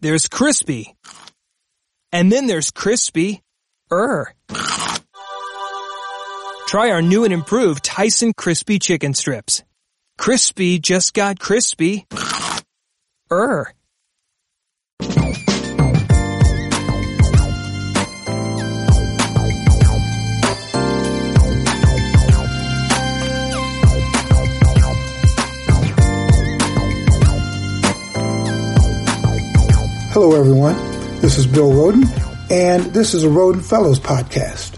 [0.00, 0.94] there's crispy.
[2.12, 3.42] And then there's crispy
[3.92, 4.34] er.
[6.66, 9.62] Try our new and improved Tyson crispy chicken strips.
[10.18, 12.06] Crispy just got crispy.
[13.32, 13.72] Er.
[30.12, 30.74] Hello, everyone.
[31.20, 32.02] This is Bill Rhoden,
[32.50, 34.76] and this is a Rhoden Fellows podcast.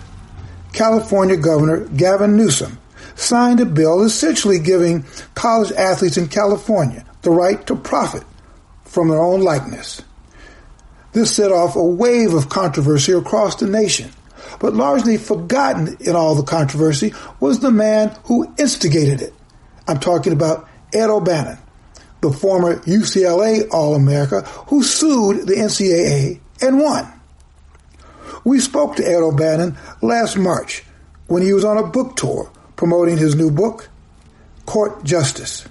[0.74, 2.77] California Governor Gavin Newsom
[3.15, 8.24] signed a bill essentially giving college athletes in California the right to profit
[8.84, 10.02] from their own likeness.
[11.15, 14.10] This set off a wave of controversy across the nation,
[14.60, 19.33] but largely forgotten in all the controversy was the man who instigated it.
[19.88, 21.57] I'm talking about Ed O'Bannon,
[22.23, 27.13] the former UCLA All-America who sued the NCAA and won.
[28.45, 30.85] We spoke to Ed O'Bannon last March
[31.27, 33.88] when he was on a book tour promoting his new book,
[34.66, 35.66] Court Justice.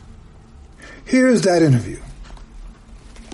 [1.06, 2.00] Here's that interview.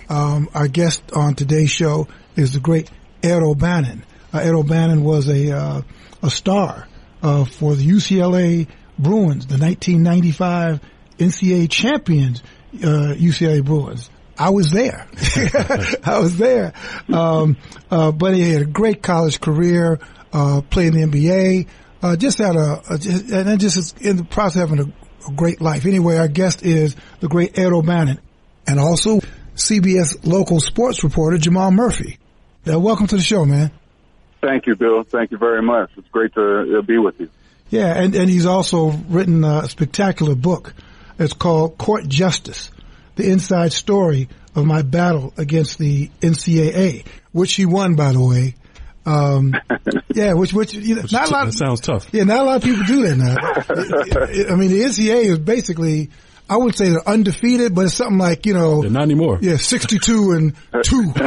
[0.10, 2.90] Um, our guest on today's show is the great
[3.22, 4.06] Ed O'Bannon.
[4.34, 5.82] Uh, Ed O'Bannon was a uh,
[6.24, 6.88] a star
[7.22, 10.80] uh, for the UCLA Bruins, the 1995
[11.20, 12.42] NCAA champions
[12.84, 14.10] uh, UCLA Bruins.
[14.38, 15.08] I was there.
[16.04, 16.74] I was there.
[17.12, 17.58] Um,
[17.90, 20.00] uh, but he had a great college career,
[20.32, 21.68] uh, played in the NBA,
[22.04, 25.30] uh, just had a, a just, and then just in the process of having a,
[25.30, 25.86] a, great life.
[25.86, 28.20] Anyway, our guest is the great Ed O'Bannon
[28.68, 29.20] and also
[29.56, 32.20] CBS local sports reporter Jamal Murphy.
[32.66, 33.72] Now, welcome to the show, man.
[34.42, 35.04] Thank you, Bill.
[35.04, 35.90] Thank you very much.
[35.98, 37.30] It's great to uh, be with you.
[37.70, 40.74] Yeah, and, and he's also written a spectacular book
[41.20, 42.72] it's called Court Justice,
[43.16, 48.56] the inside story of my battle against the NCAA, which he won, by the way.
[49.06, 49.54] Um,
[50.14, 51.46] yeah, which, which, you know, not a lot.
[51.46, 52.08] That sounds tough.
[52.12, 53.36] Yeah, not a lot of people do that now.
[54.54, 56.10] I mean, the NCAA is basically,
[56.50, 58.82] I would say they're undefeated, but it's something like, you know.
[58.82, 59.40] They're not anymore.
[59.42, 61.14] Yeah, 62 and 2.
[61.14, 61.24] but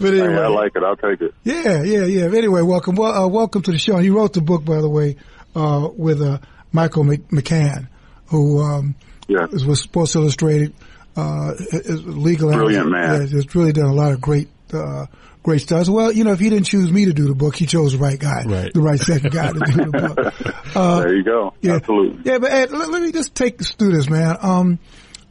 [0.00, 0.28] anyway.
[0.28, 0.82] Hey, I like it.
[0.84, 1.34] I'll take it.
[1.42, 2.24] Yeah, yeah, yeah.
[2.26, 2.94] Anyway, welcome.
[2.94, 3.96] Well, uh, welcome to the show.
[3.96, 5.16] And he wrote the book, by the way,
[5.56, 6.38] uh, with, uh,
[6.74, 7.86] Michael McCann,
[8.26, 8.96] who um,
[9.28, 9.46] yeah.
[9.52, 10.74] is with Sports Illustrated,
[11.16, 13.22] uh, is legal Brilliant man.
[13.22, 15.06] Yeah, has really done a lot of great, uh,
[15.44, 15.88] great stuff.
[15.88, 17.98] Well, you know, if he didn't choose me to do the book, he chose the
[17.98, 18.72] right guy, right.
[18.74, 20.76] the right second guy to do the book.
[20.76, 21.54] Uh, there you go.
[21.60, 22.20] Yeah, Absolutely.
[22.24, 24.36] Yeah, but Ed, let, let, me just take us through this, man.
[24.42, 24.78] Um,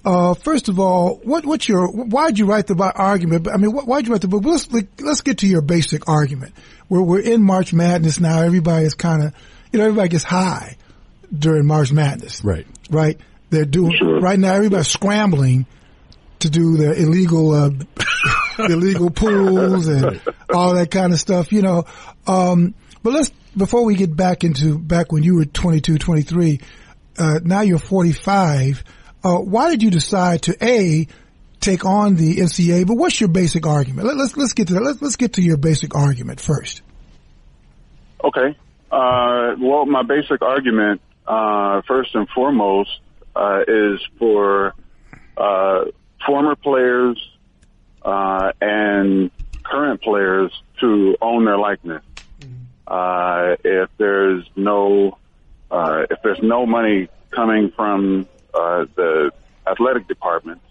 [0.06, 3.50] uh, first of all, what, what's your, why'd you write the argument?
[3.54, 4.46] I mean, why'd you write the book?
[4.46, 4.72] Let's,
[5.02, 6.54] let's get to your basic argument.
[6.88, 8.42] We're, we're in March Madness now.
[8.42, 9.34] Everybody is kind of,
[9.74, 10.78] you know, everybody gets high
[11.38, 12.44] during March Madness.
[12.44, 12.68] Right.
[12.90, 13.20] Right.
[13.50, 14.20] They're doing sure.
[14.20, 14.54] right now.
[14.54, 15.66] Everybody's scrambling
[16.40, 17.72] to do the illegal, uh,
[18.60, 20.22] illegal pools and right.
[20.54, 21.52] all that kind of stuff.
[21.52, 21.86] You know.
[22.26, 26.60] Um, but let's before we get back into back when you were 22, 23.
[27.18, 28.84] Uh, now you're 45.
[29.24, 31.08] Uh, why did you decide to a
[31.60, 32.88] take on the NCAA?
[32.88, 34.08] But what's your basic argument?
[34.08, 34.84] Let, us let's get to that.
[34.84, 36.82] Let's let's get to your basic argument first.
[38.24, 38.58] Okay.
[38.92, 43.00] Uh, well, my basic argument uh, first and foremost,
[43.36, 44.74] uh, is for
[45.38, 45.86] uh,
[46.26, 47.18] former players
[48.04, 49.32] uh, and
[49.64, 52.04] current players to own their likeness.
[52.86, 55.18] Uh, if there's no
[55.72, 59.32] uh, if there's no money coming from the
[59.66, 60.66] athletic departments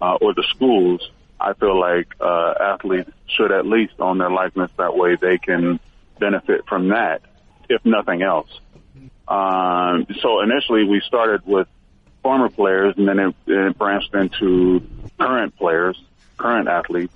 [0.00, 4.70] or the schools, I feel like athletes should at least own their likeness.
[4.76, 5.80] That way, they can
[6.20, 7.22] benefit from that,
[7.68, 8.60] if nothing else.
[9.30, 11.68] Um, so initially we started with
[12.22, 14.82] former players and then it, it branched into
[15.18, 16.02] current players,
[16.36, 17.14] current athletes.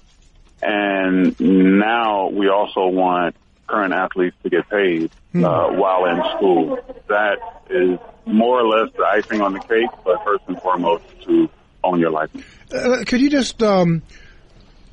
[0.63, 3.37] And now we also want
[3.67, 5.45] current athletes to get paid hmm.
[5.45, 6.79] uh, while in school.
[7.09, 7.39] That
[7.69, 11.51] is more or less the icing on the cake, but first and foremost to
[11.83, 12.31] own your life.
[12.73, 14.03] Uh, could you just um,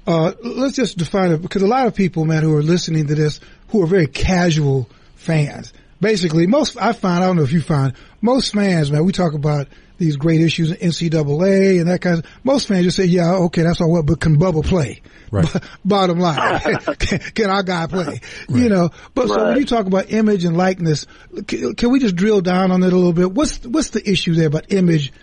[0.07, 3.15] uh, let's just define it because a lot of people, man, who are listening to
[3.15, 7.61] this, who are very casual fans, basically most I find I don't know if you
[7.61, 9.05] find most fans, man.
[9.05, 9.67] We talk about
[9.97, 12.25] these great issues in NCAA and that kind of.
[12.43, 15.01] Most fans just say, "Yeah, okay, that's all well, but can Bubba play?"
[15.31, 15.47] Right.
[15.85, 18.05] bottom line, can, can, our guy play?
[18.05, 18.21] Right.
[18.49, 18.89] You know.
[19.13, 19.35] But right.
[19.35, 21.05] so when you talk about image and likeness,
[21.47, 23.31] can, can, we just drill down on it a little bit?
[23.31, 25.13] What's what's the issue there about image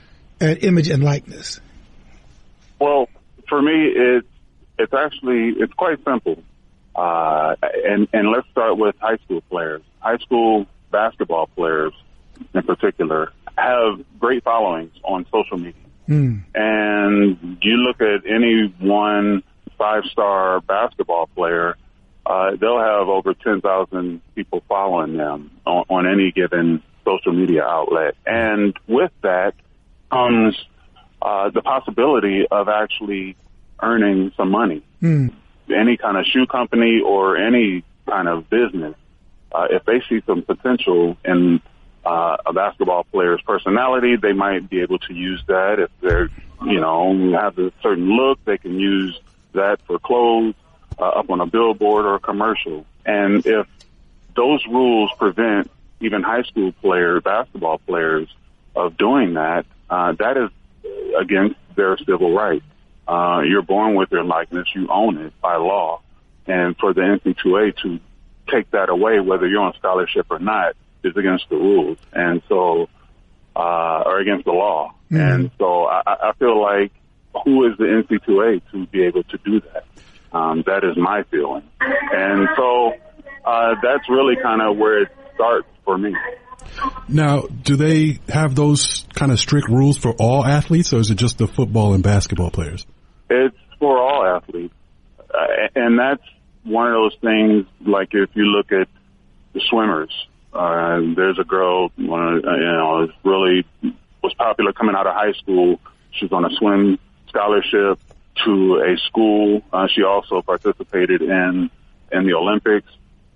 [0.40, 1.60] and image and likeness?
[2.80, 3.08] Well,
[3.48, 4.28] for me, it's
[4.78, 6.42] it's actually it's quite simple.
[6.98, 9.82] Uh, and, and let's start with high school players.
[10.00, 11.92] High school basketball players
[12.52, 15.80] in particular have great followings on social media.
[16.08, 16.42] Mm.
[16.56, 19.44] And you look at any one
[19.76, 21.76] five star basketball player,
[22.26, 28.16] uh, they'll have over 10,000 people following them on, on any given social media outlet.
[28.26, 29.54] And with that
[30.10, 30.56] comes
[31.22, 33.36] uh, the possibility of actually
[33.80, 34.82] earning some money.
[35.00, 35.32] Mm.
[35.70, 38.94] Any kind of shoe company or any kind of business,
[39.52, 41.60] uh, if they see some potential in
[42.04, 45.78] uh, a basketball player's personality, they might be able to use that.
[45.78, 46.30] If they're,
[46.64, 49.18] you know, have a certain look, they can use
[49.52, 50.54] that for clothes
[50.98, 52.86] uh, up on a billboard or a commercial.
[53.04, 53.66] And if
[54.36, 58.28] those rules prevent even high school player basketball players
[58.74, 60.50] of doing that, uh, that is
[61.18, 62.64] against their civil rights.
[63.08, 64.68] Uh, you're born with your likeness.
[64.74, 66.02] You own it by law.
[66.46, 68.00] And for the NC2A to
[68.50, 71.96] take that away, whether you're on scholarship or not, is against the rules.
[72.12, 72.88] And so,
[73.56, 74.94] uh, or against the law.
[75.10, 75.16] Mm-hmm.
[75.16, 76.92] And so I, I feel like
[77.44, 79.84] who is the NC2A to be able to do that?
[80.30, 81.64] Um, that is my feeling.
[81.80, 82.92] And so,
[83.44, 86.14] uh, that's really kind of where it starts for me.
[87.08, 91.14] Now, do they have those kind of strict rules for all athletes, or is it
[91.14, 92.84] just the football and basketball players?
[93.30, 94.74] It's for all athletes,
[95.32, 96.22] uh, and that's
[96.64, 97.66] one of those things.
[97.80, 98.88] Like if you look at
[99.52, 100.10] the swimmers,
[100.52, 103.66] uh, there's a girl, one of, uh, you know, really
[104.22, 105.80] was popular coming out of high school.
[106.12, 106.98] She's on a swim
[107.28, 108.00] scholarship
[108.44, 109.62] to a school.
[109.72, 111.70] Uh, she also participated in
[112.10, 112.88] in the Olympics,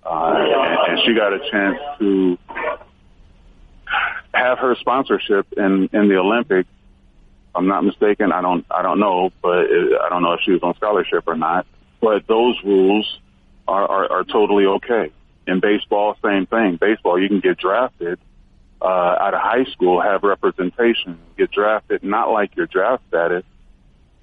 [0.03, 2.37] uh, and, and she got a chance to
[4.33, 6.69] have her sponsorship in in the Olympics.
[7.55, 8.31] I'm not mistaken.
[8.31, 11.23] I don't I don't know, but it, I don't know if she was on scholarship
[11.27, 11.65] or not.
[12.01, 13.19] But those rules
[13.67, 15.11] are, are, are totally okay.
[15.47, 16.77] In baseball, same thing.
[16.77, 18.19] Baseball, you can get drafted
[18.81, 23.43] uh, out of high school, have representation, get drafted, not like your draft status,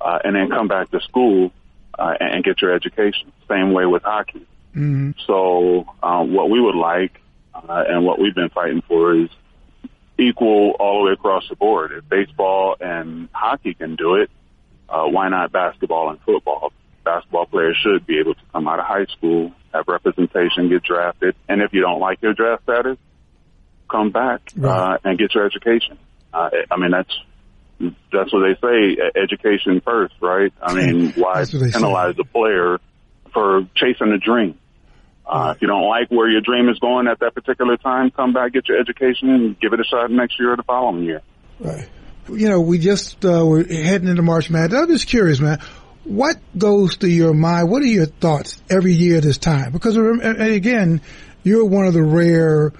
[0.00, 1.52] uh, and then come back to school
[1.98, 3.32] uh, and get your education.
[3.48, 4.46] Same way with hockey.
[4.74, 5.12] Mm-hmm.
[5.26, 7.20] So um, what we would like
[7.54, 9.30] uh, and what we've been fighting for is
[10.20, 11.92] equal all the way across the board.
[11.92, 14.30] If baseball and hockey can do it,
[14.88, 16.72] uh, why not basketball and football?
[17.04, 21.34] Basketball players should be able to come out of high school, have representation, get drafted,
[21.48, 22.98] and if you don't like your draft status,
[23.90, 24.94] come back Right.
[24.94, 25.98] uh, and get your education.
[26.32, 27.12] Uh, I mean, that's
[28.12, 30.52] that's what they say, education first, right?
[30.62, 31.70] I mean, why they say.
[31.72, 32.78] penalize the player
[33.32, 34.58] for chasing a dream?
[35.26, 38.32] Uh, if you don't like where your dream is going at that particular time, come
[38.32, 41.22] back, get your education, and give it a shot next year or the following year.
[41.60, 41.88] Right.
[42.28, 44.80] You know, we just uh, we're heading into March Madness.
[44.80, 45.60] I'm just curious, man.
[46.04, 47.70] What goes through your mind?
[47.70, 49.72] What are your thoughts every year at this time?
[49.72, 51.00] Because again,
[51.42, 52.72] you're one of the rare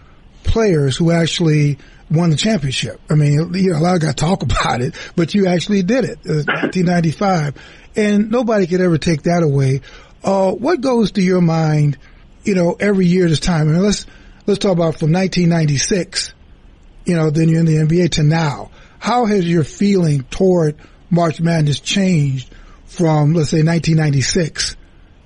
[0.42, 1.78] players who actually
[2.10, 3.00] won the championship.
[3.08, 6.04] I mean, you know, a lot of guys talk about it, but you actually did
[6.04, 6.18] it.
[6.24, 7.54] It 1995,
[7.96, 9.82] and nobody could ever take that away.
[10.22, 11.98] Uh, what goes through your mind?
[12.44, 13.68] You know, every year this time.
[13.68, 14.06] I mean, let's
[14.46, 16.32] let's talk about from 1996
[17.04, 18.70] you know, then you're in the NBA to now.
[18.98, 20.76] How has your feeling toward
[21.10, 22.54] March Madness changed
[22.86, 24.76] from, let's say, 1996,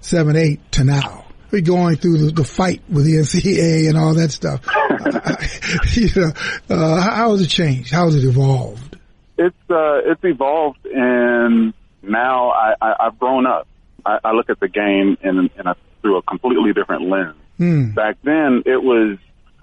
[0.00, 1.25] 7, 8 to now?
[1.50, 4.62] We're going through the, the fight with the NCAA and all that stuff.
[5.96, 6.32] you know,
[6.70, 7.93] uh, how has it changed?
[7.93, 8.99] How has it evolved?
[9.37, 13.66] It's uh, it's evolved, and now I, I, I've grown up.
[14.05, 17.37] I, I look at the game in, in a, through a completely different lens.
[17.59, 17.90] Hmm.
[17.93, 19.19] Back then, it was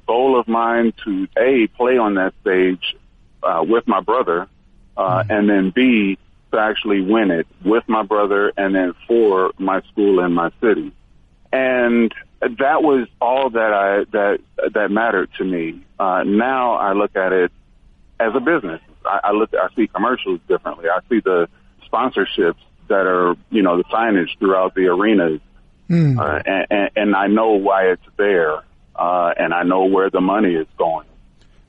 [0.07, 2.95] goal of mine to a play on that stage
[3.43, 4.47] uh, with my brother,
[4.97, 6.17] uh, and then b
[6.51, 10.91] to actually win it with my brother, and then for my school and my city.
[11.53, 14.39] And that was all that I that
[14.73, 15.81] that mattered to me.
[15.99, 17.51] Uh, now I look at it
[18.19, 18.81] as a business.
[19.05, 20.89] I, I look, I see commercials differently.
[20.89, 21.47] I see the
[21.91, 22.55] sponsorships
[22.91, 25.41] that are, you know, the signage throughout the arenas,
[25.87, 26.17] Hmm.
[26.17, 28.59] uh, and, and, and I know why it's there,
[28.95, 31.05] uh, and I know where the money is going.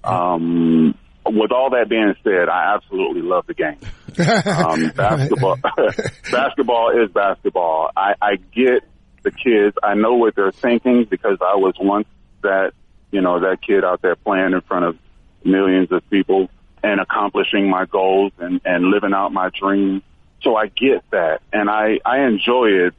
[0.04, 0.94] Um,
[1.26, 3.78] with all that being said, I absolutely love the game.
[4.14, 5.56] Um, basketball,
[6.30, 7.90] basketball is basketball.
[7.96, 8.82] I, I get
[9.22, 9.74] the kids.
[9.82, 12.06] I know what they're thinking because I was once
[12.42, 12.72] that,
[13.10, 14.98] you know, that kid out there playing in front of
[15.44, 16.50] millions of people
[16.82, 20.02] and accomplishing my goals and, and living out my dreams.
[20.42, 22.94] So I get that and I, I enjoy it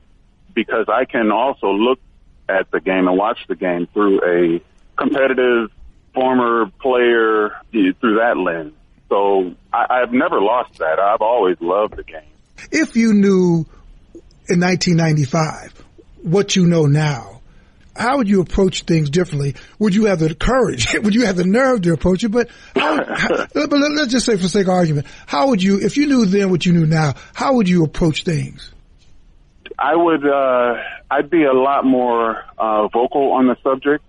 [0.53, 1.99] because I can also look
[2.47, 4.61] at the game and watch the game through a
[4.97, 5.71] competitive
[6.13, 8.73] former player eh, through that lens.
[9.09, 10.99] So I, I've never lost that.
[10.99, 12.21] I've always loved the game.
[12.71, 13.65] If you knew
[14.49, 15.83] in 1995
[16.21, 17.32] what you know now,
[17.95, 19.55] how would you approach things differently?
[19.79, 20.93] Would you have the courage?
[21.03, 22.29] would you have the nerve to approach it?
[22.29, 25.97] But, how, how, but let's just say for sake of argument, how would you, if
[25.97, 28.71] you knew then what you knew now, how would you approach things?
[29.77, 30.75] I would, uh,
[31.09, 34.03] I'd be a lot more, uh, vocal on the subject.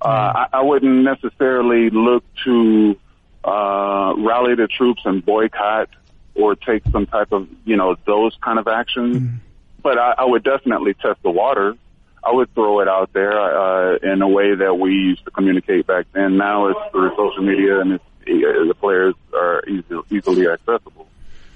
[0.00, 2.96] Uh, I, I wouldn't necessarily look to,
[3.44, 5.88] uh, rally the troops and boycott
[6.34, 9.18] or take some type of, you know, those kind of actions.
[9.18, 9.38] Mm.
[9.82, 11.76] But I, I would definitely test the water.
[12.24, 15.86] I would throw it out there uh, in a way that we used to communicate
[15.86, 16.36] back then.
[16.36, 21.06] Now it's through social media and it's, uh, the players are easy, easily accessible.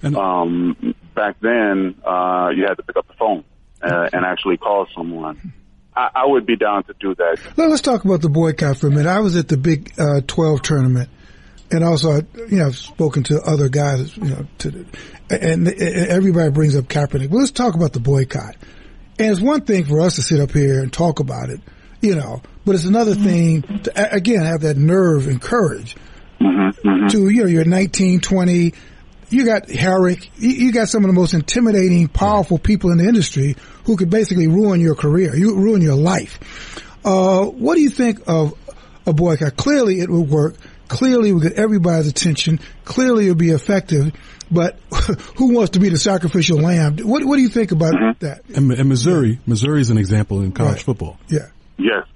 [0.02, 3.44] And um, back then, uh, you had to pick up the phone
[3.82, 5.52] uh, and actually call someone.
[5.96, 7.38] I, I would be down to do that.
[7.56, 9.06] Let's talk about the boycott for a minute.
[9.06, 11.08] I was at the Big uh, 12 tournament
[11.70, 14.86] and also, you know, I've spoken to other guys, you know, to,
[15.30, 17.30] and, and everybody brings up Kaepernick.
[17.30, 18.56] But let's talk about the boycott.
[19.18, 21.60] And it's one thing for us to sit up here and talk about it,
[22.00, 23.24] you know, but it's another mm-hmm.
[23.24, 25.96] thing to, again, have that nerve and courage
[26.40, 27.06] mm-hmm, mm-hmm.
[27.08, 28.74] to, you know, you're 19, 20,
[29.30, 33.56] you got Harrick, you got some of the most intimidating, powerful people in the industry
[33.84, 36.38] who could basically ruin your career, you ruin your life.
[37.04, 38.54] Uh, what do you think of
[39.06, 39.56] a boycott?
[39.56, 40.56] Clearly it would work.
[40.88, 42.60] Clearly, we get everybody's attention.
[42.84, 44.12] Clearly, it'll be effective.
[44.50, 44.78] But
[45.36, 46.98] who wants to be the sacrificial lamb?
[46.98, 48.24] What What do you think about mm-hmm.
[48.24, 48.44] that?
[48.56, 50.82] And, and, Missouri, Missouri is an example in college right.
[50.82, 51.18] football.
[51.28, 51.48] Yeah.
[51.76, 52.06] Yes.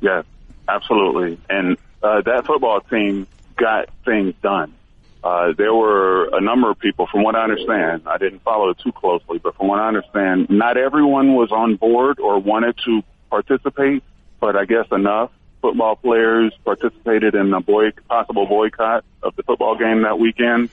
[0.00, 0.24] Yes.
[0.68, 1.38] Absolutely.
[1.48, 3.26] And uh, that football team
[3.56, 4.74] got things done.
[5.22, 8.78] Uh, there were a number of people, from what I understand, I didn't follow it
[8.78, 13.02] too closely, but from what I understand, not everyone was on board or wanted to
[13.30, 14.02] participate,
[14.38, 15.30] but I guess enough
[15.62, 20.68] football players participated in a boy, possible boycott of the football game that weekend,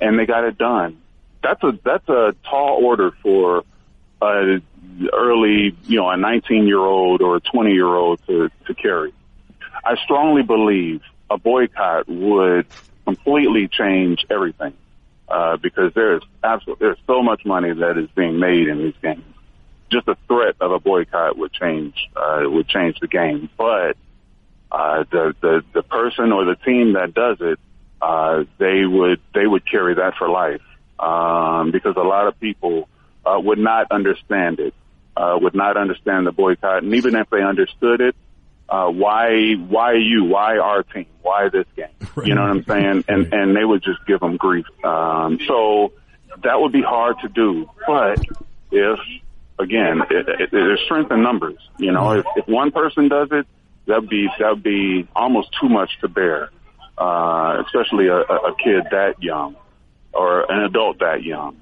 [0.00, 0.98] and they got it done.
[1.42, 3.64] That's a that's a tall order for
[4.20, 4.60] a
[5.12, 9.12] early, you know, a 19 year old or a 20 year old to to carry.
[9.84, 12.66] I strongly believe a boycott would
[13.04, 14.74] completely change everything
[15.28, 19.24] uh, because there's absolutely there's so much money that is being made in these games.
[19.90, 23.96] Just the threat of a boycott would change uh, would change the game, but
[24.70, 27.58] uh, the, the, the person or the team that does it,
[28.00, 30.62] uh, they would, they would carry that for life.
[30.98, 32.88] Um, because a lot of people,
[33.26, 34.72] uh, would not understand it,
[35.16, 36.82] uh, would not understand the boycott.
[36.84, 38.14] And even if they understood it,
[38.68, 40.24] uh, why, why you?
[40.24, 41.06] Why our team?
[41.22, 41.86] Why this game?
[42.24, 43.04] You know what I'm saying?
[43.08, 44.64] And, and they would just give them grief.
[44.82, 45.92] Um, so
[46.42, 47.68] that would be hard to do.
[47.86, 48.20] But
[48.70, 48.98] if,
[49.58, 51.58] again, it, it, there's strength in numbers.
[51.78, 53.46] You know, if, if one person does it,
[53.86, 56.50] that'd be that'd be almost too much to bear,
[56.98, 59.56] uh, especially a, a kid that young
[60.12, 61.56] or an adult that young.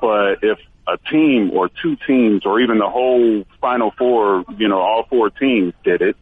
[0.00, 4.80] But if a team or two teams or even the whole final four, you know,
[4.80, 6.16] all four teams did it,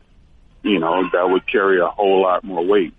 [0.63, 2.95] you know, that would carry a whole lot more weight.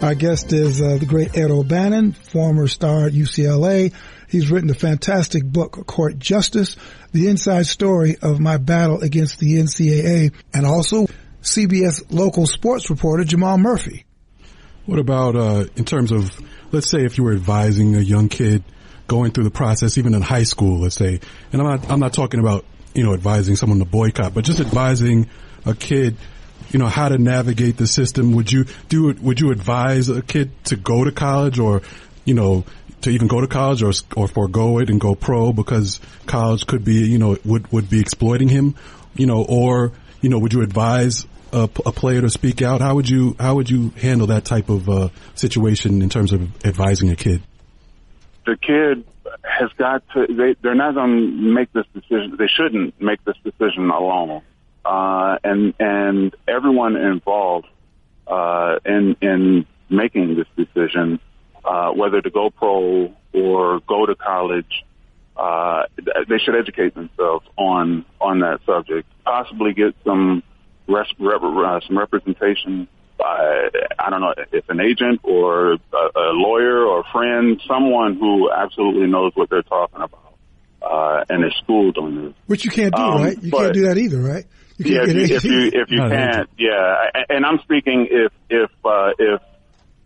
[0.00, 3.92] Our guest is uh, the great Ed O'Bannon, former star at UCLA.
[4.28, 6.76] He's written a fantastic book, Court Justice,
[7.10, 11.06] the inside story of my battle against the NCAA, and also
[11.42, 14.04] CBS local sports reporter Jamal Murphy.
[14.86, 16.30] What about uh, in terms of,
[16.70, 18.62] let's say, if you were advising a young kid
[19.08, 21.18] going through the process, even in high school, let's say,
[21.52, 22.64] and I'm not, I'm not talking about,
[22.94, 25.28] you know, advising someone to boycott, but just advising
[25.66, 26.16] a kid
[26.70, 28.32] you know, how to navigate the system?
[28.32, 29.20] Would you do it?
[29.20, 31.82] Would you advise a kid to go to college or,
[32.24, 32.64] you know,
[33.02, 36.84] to even go to college or, or forego it and go pro because college could
[36.84, 38.74] be, you know, would, would be exploiting him,
[39.14, 42.80] you know, or, you know, would you advise a, a player to speak out?
[42.80, 46.64] How would you, how would you handle that type of, uh, situation in terms of
[46.66, 47.42] advising a kid?
[48.46, 49.04] The kid
[49.44, 52.36] has got to, they, they're not going to make this decision.
[52.38, 54.42] They shouldn't make this decision alone
[54.88, 57.66] uh, and and everyone involved
[58.26, 61.20] uh, in in making this decision,
[61.62, 64.84] uh, whether to go pro or go to college,
[65.36, 65.82] uh,
[66.28, 69.06] they should educate themselves on on that subject.
[69.24, 70.42] Possibly get some
[70.88, 73.68] res- rep- uh, some representation by
[73.98, 75.76] I don't know if an agent or a,
[76.16, 80.24] a lawyer or a friend, someone who absolutely knows what they're talking about.
[80.80, 82.34] Uh, and is schooled on this.
[82.46, 83.42] Which you can't do, um, right?
[83.42, 84.46] You but, can't do that either, right?
[84.78, 89.12] Yeah, if you, if you if you can't, yeah, and I'm speaking if if uh,
[89.18, 89.40] if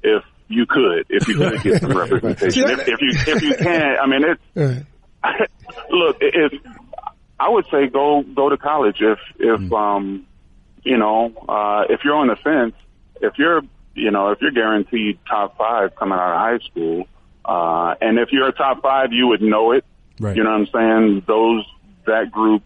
[0.02, 2.70] if you could, if you could get some representation.
[2.70, 4.86] if, if you if you can't, I mean, it's
[5.24, 5.48] right.
[5.90, 6.16] look.
[6.20, 6.52] If
[7.38, 9.72] I would say go go to college if if mm.
[9.72, 10.26] um
[10.84, 12.74] you know, uh, if you're on the fence,
[13.20, 13.62] if you're,
[13.94, 17.06] you know, if you're guaranteed top five coming out of high school,
[17.44, 19.84] uh, and if you're a top five, you would know it.
[20.20, 20.36] Right.
[20.36, 21.22] You know what I'm saying?
[21.26, 21.64] Those,
[22.06, 22.62] that group,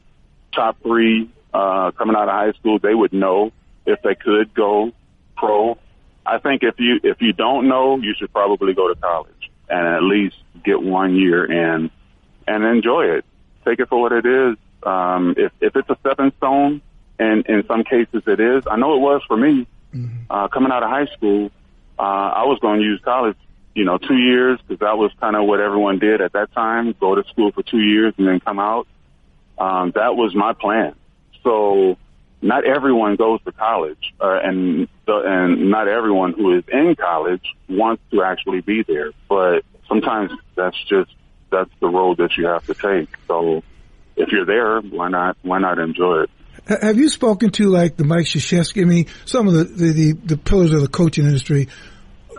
[0.54, 3.50] top three, uh, coming out of high school, they would know
[3.86, 4.92] if they could go
[5.36, 5.78] pro.
[6.24, 9.86] I think if you, if you don't know, you should probably go to college and
[9.86, 11.90] at least get one year in
[12.46, 13.24] and enjoy it.
[13.64, 14.56] Take it for what it is.
[14.82, 16.82] Um, if, if it's a stepping stone,
[17.18, 19.66] and in some cases it is, I know it was for me,
[20.28, 21.50] uh, coming out of high school,
[21.98, 23.36] uh, I was going to use college,
[23.74, 26.94] you know, two years because that was kind of what everyone did at that time.
[27.00, 28.86] Go to school for two years and then come out.
[29.58, 30.94] Um, that was my plan.
[31.46, 31.96] So
[32.42, 37.44] not everyone goes to college, uh, and the, and not everyone who is in college
[37.68, 39.12] wants to actually be there.
[39.28, 41.14] But sometimes that's just
[41.52, 43.08] that's the road that you have to take.
[43.28, 43.62] So
[44.16, 46.30] if you're there, why not why not enjoy it?
[46.66, 48.82] Have you spoken to like the Mike Krzyzewski?
[48.82, 51.68] I mean, some of the, the, the, the pillars of the coaching industry,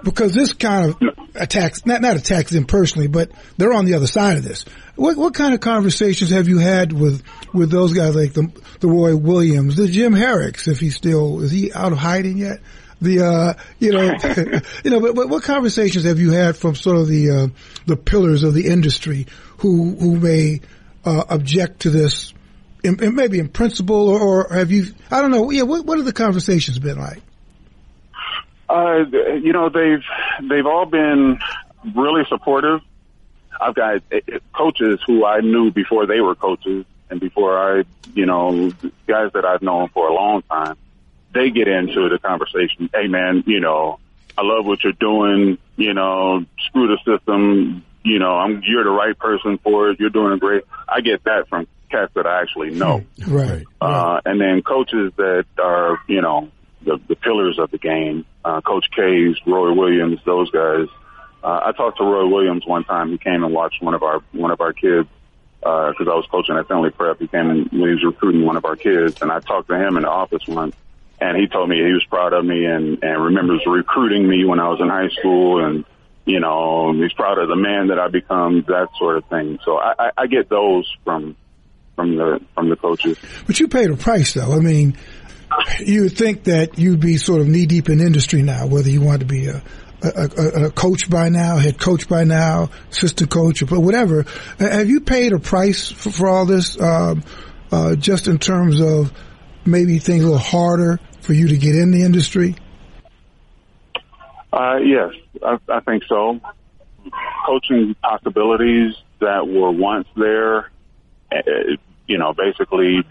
[0.03, 4.07] because this kind of attacks, not, not attacks them personally, but they're on the other
[4.07, 4.65] side of this.
[4.95, 7.23] What, what kind of conversations have you had with,
[7.53, 11.51] with those guys like the, the Roy Williams, the Jim Harricks, if he's still, is
[11.51, 12.59] he out of hiding yet?
[12.99, 14.13] The, uh, you know,
[14.83, 17.47] you know, but, but what conversations have you had from sort of the, uh,
[17.85, 19.27] the pillars of the industry
[19.59, 20.61] who, who may,
[21.05, 22.33] uh, object to this
[22.83, 24.85] in, in maybe in principle, or, or have you?
[25.11, 25.51] I don't know.
[25.51, 27.21] Yeah, what what have the conversations been like?
[28.69, 29.05] Uh,
[29.41, 30.03] you know, they've
[30.49, 31.39] they've all been
[31.95, 32.81] really supportive.
[33.59, 34.19] I've got uh,
[34.53, 37.83] coaches who I knew before they were coaches, and before I,
[38.13, 38.71] you know,
[39.07, 40.77] guys that I've known for a long time.
[41.33, 42.89] They get into the conversation.
[42.93, 43.99] Hey, man, you know,
[44.37, 45.57] I love what you're doing.
[45.75, 47.83] You know, screw the system.
[48.03, 49.99] You know, I'm you're the right person for it.
[49.99, 50.63] You're doing great.
[50.87, 53.03] I get that from cats that I actually know.
[53.27, 53.65] Right.
[53.81, 56.49] Uh, and then coaches that are, you know,
[56.87, 60.87] the, the pillars of the game, uh, Coach K's, Roy Williams, those guys.
[61.43, 63.11] Uh, I talked to Roy Williams one time.
[63.11, 65.07] He came and watched one of our, one of our kids,
[65.61, 67.19] uh, cause I was coaching at Findlay Prep.
[67.19, 69.97] He came and he was recruiting one of our kids and I talked to him
[69.97, 70.75] in the office once
[71.19, 74.59] and he told me he was proud of me and, and remembers recruiting me when
[74.59, 75.83] I was in high school and,
[76.25, 79.59] you know, he's proud of the man that I become, that sort of thing.
[79.65, 81.35] So I, I, I get those from,
[81.95, 83.17] from the, from the coaches.
[83.45, 84.53] But you paid a price, though.
[84.53, 84.95] I mean,
[85.79, 89.01] you would think that you'd be sort of knee deep in industry now, whether you
[89.01, 89.61] want to be a,
[90.01, 94.25] a, a, a coach by now, head coach by now, assistant coach, or whatever.
[94.59, 97.23] Uh, Have you paid a price for, for all this, um,
[97.71, 99.11] uh, just in terms of
[99.65, 102.55] maybe things a little harder for you to get in the industry?
[104.51, 105.11] Uh, yes,
[105.43, 106.39] I, I think so.
[107.45, 110.71] Coaching possibilities that were once there,
[111.31, 111.37] uh,
[112.07, 113.03] you know, basically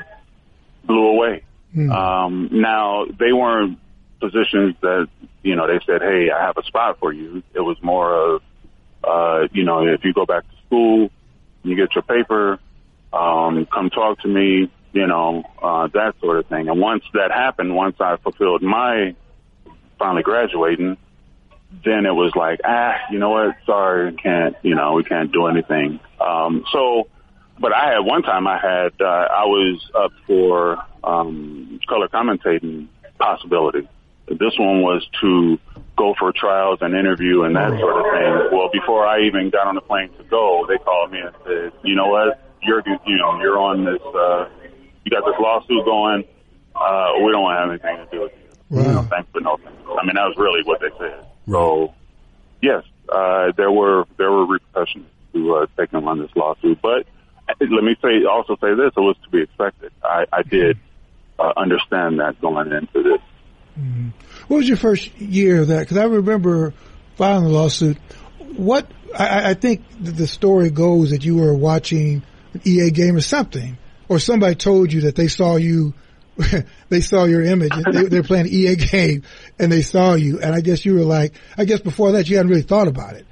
[0.85, 1.43] blew away.
[1.77, 3.79] Um, now they weren't
[4.21, 5.09] positions that,
[5.43, 7.43] you know, they said, Hey, I have a spot for you.
[7.55, 8.43] It was more of,
[9.05, 11.11] uh, you know, if you go back to school,
[11.63, 12.59] you get your paper,
[13.13, 16.69] um, come talk to me, you know, uh, that sort of thing.
[16.69, 19.15] And once that happened, once I fulfilled my
[19.99, 20.97] finally graduating,
[21.85, 23.57] then it was like, ah, you know what?
[23.67, 26.01] Sorry, can't, you know, we can't do anything.
[26.21, 27.09] Um, so,
[27.59, 32.89] but I had one time I had, uh, I was up for, um, color commentating
[33.19, 33.89] possibility.
[34.29, 35.59] This one was to
[35.97, 38.59] go for trials and interview and that sort of thing.
[38.59, 41.73] Well, before I even got on the plane to go, they called me and said,
[41.85, 42.43] you know what?
[42.63, 44.49] You're, you know, you're on this, uh,
[45.05, 46.25] you got this lawsuit going.
[46.75, 48.33] Uh, we don't have anything to do with
[48.71, 48.79] you.
[48.83, 49.79] You know, thanks, but no thanks.
[49.89, 51.25] I mean, that was really what they said.
[51.49, 51.95] So,
[52.61, 56.83] yes, uh, there were there were repercussions to uh, taking on this lawsuit.
[56.83, 57.07] But
[57.49, 59.93] uh, let me say also say this: it was to be expected.
[60.03, 60.79] I, I did
[61.39, 63.21] uh, understand that going into this.
[64.49, 65.81] What was your first year of that?
[65.81, 66.73] Because I remember
[67.17, 67.99] filing the lawsuit.
[68.57, 72.23] What I, I think the story goes that you were watching
[72.55, 73.77] an EA game or something,
[74.09, 75.93] or somebody told you that they saw you,
[76.89, 77.73] they saw your image.
[77.93, 79.23] They, they're playing an EA game
[79.59, 82.37] and they saw you, and I guess you were like, I guess before that you
[82.37, 83.27] hadn't really thought about it,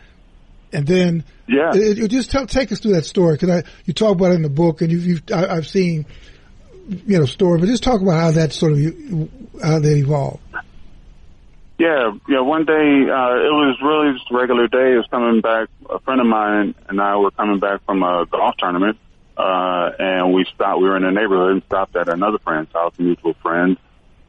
[0.74, 1.70] and then Yeah.
[1.74, 4.34] it, it- just tell, take us through that story because I you talk about it
[4.34, 6.04] in the book and you've, you've I, I've seen
[6.88, 8.78] you know story, but just talk about how that sort of
[9.62, 10.40] how that evolved.
[11.78, 12.40] Yeah, yeah.
[12.40, 14.92] One day, uh, it was really just a regular day.
[14.92, 15.68] It was coming back.
[15.90, 18.98] A friend of mine and I were coming back from a golf tournament,
[19.36, 20.80] uh, and we stopped.
[20.80, 23.76] We were in the neighborhood and stopped at another friend's house, a mutual friend.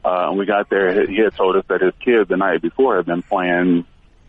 [0.04, 1.06] Uh, and we got there.
[1.06, 3.84] He had told us that his kid the night before had been playing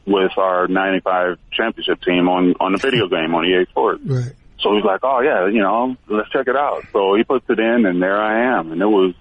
[0.06, 4.02] with our '95 championship team on on the video game on EA Sports.
[4.06, 4.34] Right.
[4.60, 7.60] So he's like, "Oh yeah, you know, let's check it out." So he puts it
[7.60, 9.14] in, and there I am, and it was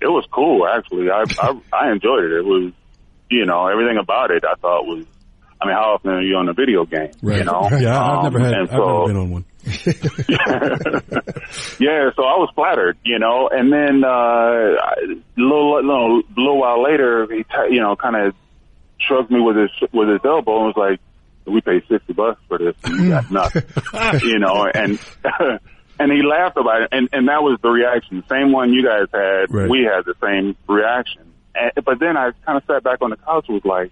[0.00, 1.10] it was cool actually.
[1.10, 2.32] I, I I enjoyed it.
[2.32, 2.72] It was,
[3.30, 5.04] you know, everything about it I thought was.
[5.62, 7.10] I mean, how often are you on a video game?
[7.22, 7.38] Right.
[7.38, 8.54] You know, Yeah, I've Um, never had.
[8.54, 9.44] I've so- never been on one.
[11.78, 14.96] yeah, so I was flattered, you know, and then uh, a
[15.36, 18.34] little, little, little while later, he, t- you know, kind of
[18.98, 21.00] shrugged me with his with his elbow and was like,
[21.50, 23.64] "We paid sixty bucks for this, and you got nothing,"
[24.22, 24.98] you know, and
[25.98, 29.06] and he laughed about it, and and that was the reaction, same one you guys
[29.12, 29.52] had.
[29.52, 29.68] Right.
[29.68, 33.16] We had the same reaction, and, but then I kind of sat back on the
[33.16, 33.90] couch and was like.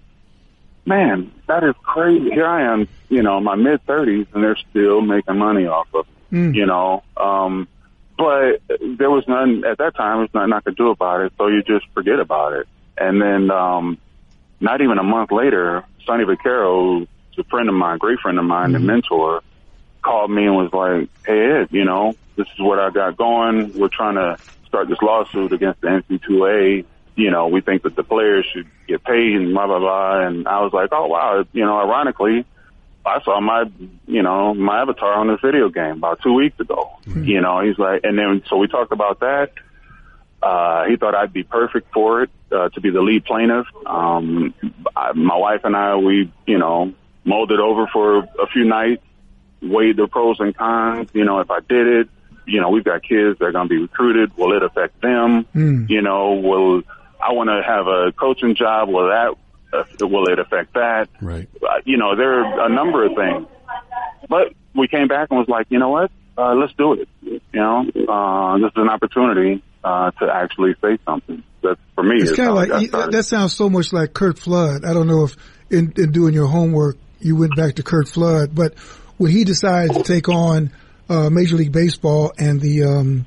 [0.87, 2.31] Man, that is crazy.
[2.31, 6.07] Here I am, you know, my mid thirties, and they're still making money off of
[6.07, 7.03] it you know.
[7.17, 7.69] Um,
[8.17, 10.19] but there was none at that time.
[10.19, 12.69] There's nothing I could do about it, so you just forget about it.
[12.97, 13.99] And then, um,
[14.61, 17.07] not even a month later, Sonny Vaccaro,
[17.39, 19.43] a friend of mine, great friend of mine, and mentor,
[20.03, 23.79] called me and was like, "Hey Ed, you know, this is what I got going.
[23.79, 26.85] We're trying to start this lawsuit against the NC2A.
[27.17, 30.47] You know, we think that the players should get paid and blah blah blah." And
[30.49, 32.45] I was like, "Oh wow," you know, ironically.
[33.07, 33.65] I saw my,
[34.07, 36.99] you know, my avatar on this video game about two weeks ago.
[37.27, 39.53] You know, he's like, and then so we talked about that.
[40.43, 43.67] Uh, he thought I'd be perfect for it uh, to be the lead plaintiff.
[43.87, 44.55] Um,
[44.95, 46.93] I, my wife and I, we, you know,
[47.29, 49.03] mulled it over for a few nights,
[49.63, 51.11] weighed the pros and cons.
[51.13, 52.09] You know, if I did it,
[52.47, 54.37] you know, we've got kids they're going to be recruited.
[54.37, 55.47] Will it affect them?
[55.89, 56.83] You know, will
[57.21, 58.89] I want to have a coaching job?
[58.89, 59.35] Will that
[59.73, 61.09] uh, will it affect that?
[61.21, 61.49] Right.
[61.63, 63.47] uh, you know, there are a number of things.
[64.29, 66.11] But we came back and was like, you know what?
[66.39, 67.09] Uh, let's do it.
[67.23, 71.43] You know, uh, this is an opportunity uh, to actually say something.
[71.63, 72.17] That's for me.
[72.23, 73.13] It's kind of like got you- started.
[73.13, 74.85] that sounds so much like Curt Flood.
[74.85, 75.37] I don't know if
[75.71, 78.75] in, in doing your homework you went back to Curt Flood, but
[79.17, 80.71] when he decided to take on
[81.09, 83.27] uh, Major League Baseball and the um,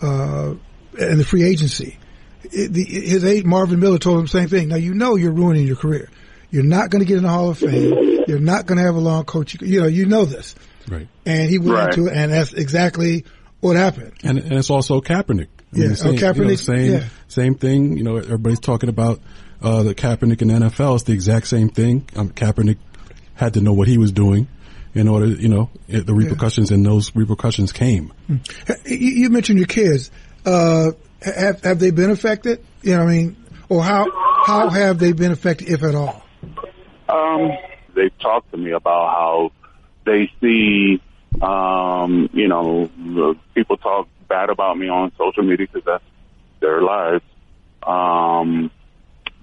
[0.00, 0.54] uh,
[0.98, 1.98] and the free agency,
[2.44, 4.68] it, the, his aide Marvin Miller told him the same thing.
[4.68, 6.08] Now you know you're ruining your career.
[6.50, 8.22] You're not going to get in the Hall of Fame.
[8.28, 9.60] You're not going to have a long coach.
[9.60, 10.54] You know, you know this.
[10.88, 11.08] Right.
[11.26, 11.98] And he went Right.
[11.98, 13.24] into it, and that's exactly
[13.58, 14.12] what happened.
[14.22, 15.48] And, and it's also Kaepernick.
[15.48, 17.04] I Yeah, the same, oh, you know, Kaepernick, same, yeah.
[17.26, 17.96] same thing.
[17.96, 19.20] You know, everybody's talking about,
[19.62, 20.94] uh, the Kaepernick in the NFL.
[20.94, 22.06] It's the exact same thing.
[22.14, 22.76] Um, Kaepernick
[23.34, 24.48] had to know what he was doing
[24.94, 28.12] in order, you know, it, the repercussions and those repercussions came.
[28.28, 28.38] You,
[28.86, 30.10] you mentioned your kids.
[30.46, 32.64] Uh, have have they been affected?
[32.82, 33.36] You know, what I mean,
[33.68, 34.06] or how
[34.44, 36.22] how have they been affected, if at all?
[37.08, 37.50] Um,
[37.94, 39.52] they've talked to me about how
[40.04, 41.00] they see,
[41.40, 42.90] um, you know,
[43.54, 46.04] people talk bad about me on social media because that's
[46.60, 47.24] their lives.
[47.82, 48.70] Um,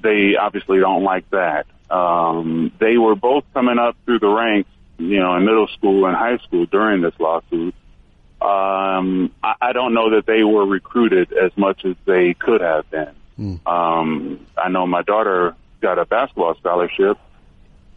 [0.01, 1.65] they obviously don't like that.
[1.91, 6.15] Um, they were both coming up through the ranks, you know, in middle school and
[6.15, 7.75] high school during this lawsuit.
[8.41, 12.89] Um, I, I don't know that they were recruited as much as they could have
[12.89, 13.13] been.
[13.67, 17.17] Um, I know my daughter got a basketball scholarship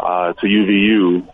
[0.00, 1.28] uh, to UVU,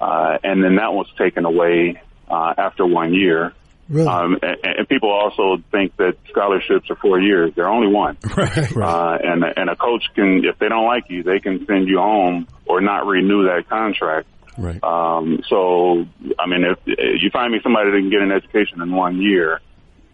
[0.00, 3.52] uh, and then that was taken away uh, after one year.
[3.92, 4.08] Really?
[4.08, 7.52] Um, and, and people also think that scholarships are four years.
[7.54, 8.16] They're only one.
[8.36, 8.74] Right.
[8.74, 8.88] Right.
[8.88, 11.98] Uh, and and a coach can, if they don't like you, they can send you
[11.98, 14.26] home or not renew that contract.
[14.56, 14.82] right.
[14.82, 16.06] Um, so,
[16.38, 19.20] I mean, if, if you find me somebody that can get an education in one
[19.20, 19.60] year,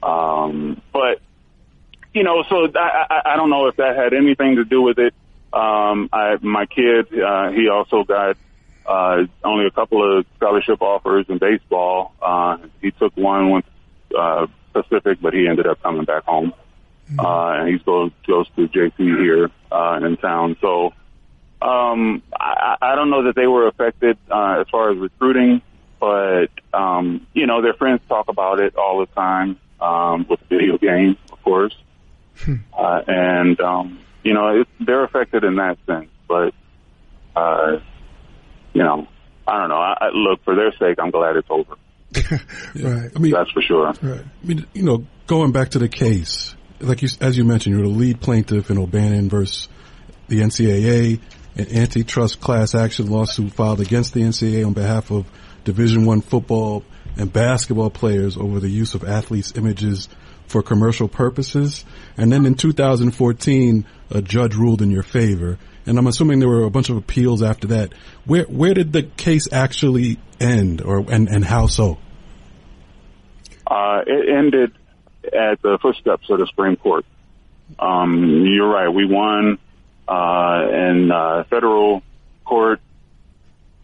[0.03, 1.21] um, but
[2.12, 4.99] you know, so I, I, I don't know if that had anything to do with
[4.99, 5.14] it.
[5.53, 8.37] Um, I, my kid, uh, he also got
[8.88, 12.14] uh, only a couple of scholarship offers in baseball.
[12.22, 13.64] Uh, he took one with
[14.18, 16.55] uh, Pacific, but he ended up coming back home.
[17.18, 20.57] Uh, and he goes goes to JC here uh, in town.
[20.61, 20.92] So
[21.62, 25.62] um, I, I don't know that they were affected uh, as far as recruiting,
[26.01, 30.77] but um, you know their friends talk about it all the time um, with video
[30.77, 31.74] games, of course,
[32.77, 36.11] uh, and um, you know it, they're affected in that sense.
[36.27, 36.53] But
[37.35, 37.81] uh,
[38.74, 39.07] you know,
[39.46, 39.76] I don't know.
[39.76, 41.76] I, I, look for their sake, I'm glad it's over.
[42.74, 43.11] Right.
[43.14, 43.87] I mean, That's for sure.
[44.02, 44.20] Right.
[44.20, 47.87] I mean, you know, going back to the case, like you, as you mentioned, you're
[47.87, 49.68] the lead plaintiff in O'Bannon versus
[50.28, 51.20] the NCAA,
[51.57, 55.26] an antitrust class action lawsuit filed against the NCAA on behalf of
[55.64, 56.85] Division One football
[57.16, 60.09] and basketball players over the use of athletes' images
[60.46, 61.85] for commercial purposes.
[62.16, 65.59] And then in 2014, a judge ruled in your favor.
[65.88, 67.94] And I'm assuming there were a bunch of appeals after that.
[68.27, 71.98] Where where did the case actually end, or and and how so?
[73.66, 74.72] Uh, it ended
[75.24, 77.05] at the footsteps of the Supreme Court.
[77.79, 78.88] Um, you're right.
[78.88, 79.59] We won
[80.07, 82.03] uh, in uh, federal
[82.44, 82.81] court,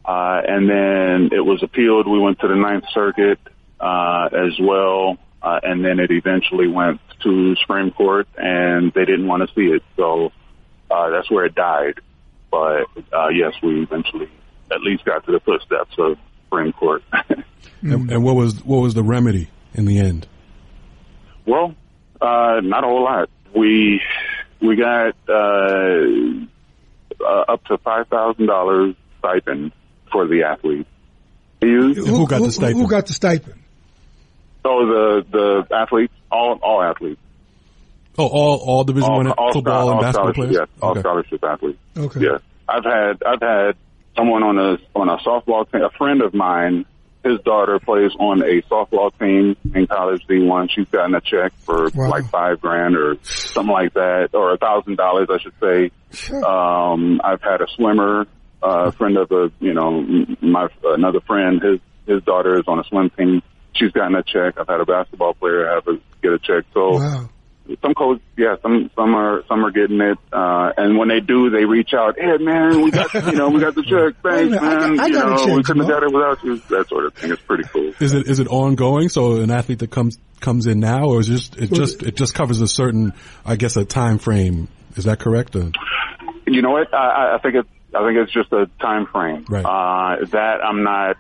[0.05, 2.07] uh, and then it was appealed.
[2.07, 3.39] We went to the Ninth Circuit
[3.81, 5.19] uh, as well.
[5.45, 9.67] uh, and then it eventually went to Supreme Court, and they didn't want to see
[9.67, 10.33] it, so
[10.95, 12.01] uh, that's where it died.
[12.51, 14.29] But uh, yes, we eventually
[14.71, 17.03] at least got to the footsteps of Supreme Court.
[17.83, 20.27] And, and what was what was the remedy in the end?
[21.47, 21.75] well,
[22.21, 23.29] uh, not a whole lot.
[23.55, 24.01] We
[24.61, 26.01] we got uh,
[27.21, 29.73] uh, up to five thousand dollars stipend
[30.11, 30.89] for the athletes.
[31.61, 32.81] You Who got the stipend?
[32.81, 33.61] Who got the stipend?
[34.65, 37.21] Oh, the the athletes, all all athletes,
[38.19, 40.53] Oh, all all Division all, One all, football all and basketball players.
[40.55, 41.01] yes, all Okay.
[41.01, 41.79] scholarship athletes.
[41.97, 42.21] Okay.
[42.21, 43.77] Yes, I've had I've had
[44.17, 45.83] someone on a on a softball team.
[45.83, 46.85] A friend of mine,
[47.25, 50.71] his daughter plays on a softball team in college D1.
[50.71, 52.09] She's gotten a check for Wow.
[52.11, 55.91] like five grand or something like that, or a thousand dollars, I should say.
[56.13, 56.45] Sure.
[56.45, 58.27] Um, I've had a swimmer,
[58.63, 60.03] uh, a friend of a, you know,
[60.41, 63.43] my, another friend, his, his daughter is on a swim team.
[63.75, 64.55] She's gotten a check.
[64.61, 66.65] I've had a basketball player have a, get a check.
[66.73, 67.29] So wow.
[67.83, 70.19] Some coaches, yeah, some, some are, some are getting it.
[70.33, 73.61] Uh, and when they do, they reach out, Ed, man, we got, you know, we
[73.61, 74.23] got the check.
[74.23, 74.97] Wait a Thanks, minute, I man.
[74.97, 76.01] got- I you got know, check, we couldn't have Jamal.
[76.01, 76.57] got it without you.
[76.77, 77.31] That sort of thing.
[77.33, 77.93] It's pretty cool.
[78.01, 79.09] Is it is it ongoing?
[79.09, 82.17] So an athlete that comes comes in now, or is it just it just it
[82.17, 83.13] just covers a certain,
[83.47, 84.69] I guess, a time frame?
[84.97, 85.57] Is that correct?
[85.57, 85.71] Or?
[86.47, 86.93] You know what?
[86.95, 89.45] I, I- I think it's I think it's just a time frame.
[89.49, 89.65] Right.
[89.65, 91.17] Uh, that I'm not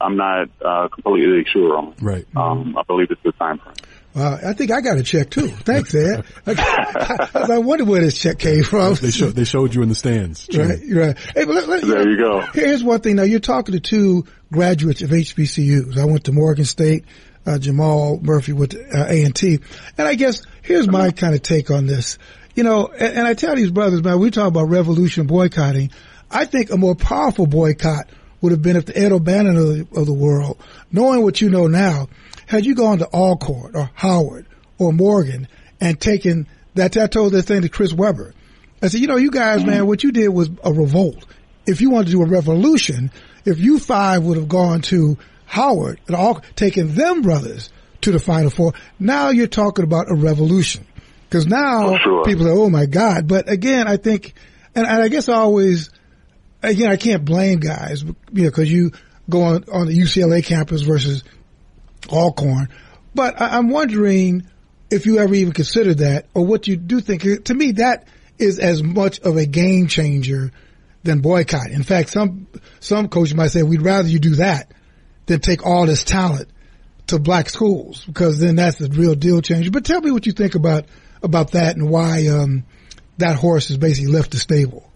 [0.00, 1.94] I'm not uh, completely sure on.
[2.00, 2.24] Right.
[2.36, 3.74] Um, I believe it's the time frame.
[4.14, 4.38] Wow.
[4.44, 5.48] I think I got a check too.
[5.48, 6.24] Thanks, Ed.
[6.46, 8.94] I, I wonder where this check came from.
[8.94, 10.48] They showed they showed you in the stands.
[10.52, 11.18] Right, right.
[11.34, 12.40] Hey, but let, let, There you go.
[12.52, 13.16] Here's one thing.
[13.16, 15.98] Now you're talking to two graduates of HBCUs.
[15.98, 17.04] I went to Morgan State.
[17.46, 19.60] Uh, Jamal Murphy with uh, A&T.
[19.96, 22.18] And I guess here's my kind of take on this.
[22.54, 25.90] You know, and, and I tell these brothers, man, we talk about revolution boycotting.
[26.30, 28.10] I think a more powerful boycott
[28.42, 30.60] would have been if the Ed O'Bannon of the, of the world,
[30.92, 32.08] knowing what you know now,
[32.48, 34.46] had you gone to Alcorn or Howard
[34.78, 35.46] or Morgan
[35.80, 38.34] and taken that, I told that thing to Chris Webber.
[38.82, 41.26] I said, you know, you guys, man, what you did was a revolt.
[41.66, 43.10] If you wanted to do a revolution,
[43.44, 47.70] if you five would have gone to Howard and all taken them brothers
[48.02, 50.86] to the Final Four, now you're talking about a revolution.
[51.28, 52.24] Because now Oh, sure.
[52.24, 53.28] people are, oh my God.
[53.28, 54.32] But again, I think,
[54.74, 55.90] and, and I guess I always,
[56.62, 58.92] again, I can't blame guys, you know, because you
[59.28, 61.24] go on, on the UCLA campus versus
[62.12, 62.68] Alcorn.
[63.14, 64.46] But I, I'm wondering
[64.90, 67.44] if you ever even considered that or what you do think.
[67.44, 70.52] To me, that is as much of a game changer
[71.02, 71.70] than boycott.
[71.70, 72.46] In fact, some,
[72.80, 74.72] some coaches might say we'd rather you do that
[75.26, 76.48] than take all this talent
[77.08, 79.70] to black schools because then that's the real deal changer.
[79.70, 80.86] But tell me what you think about,
[81.22, 82.64] about that and why, um,
[83.18, 84.90] that horse is basically left the stable.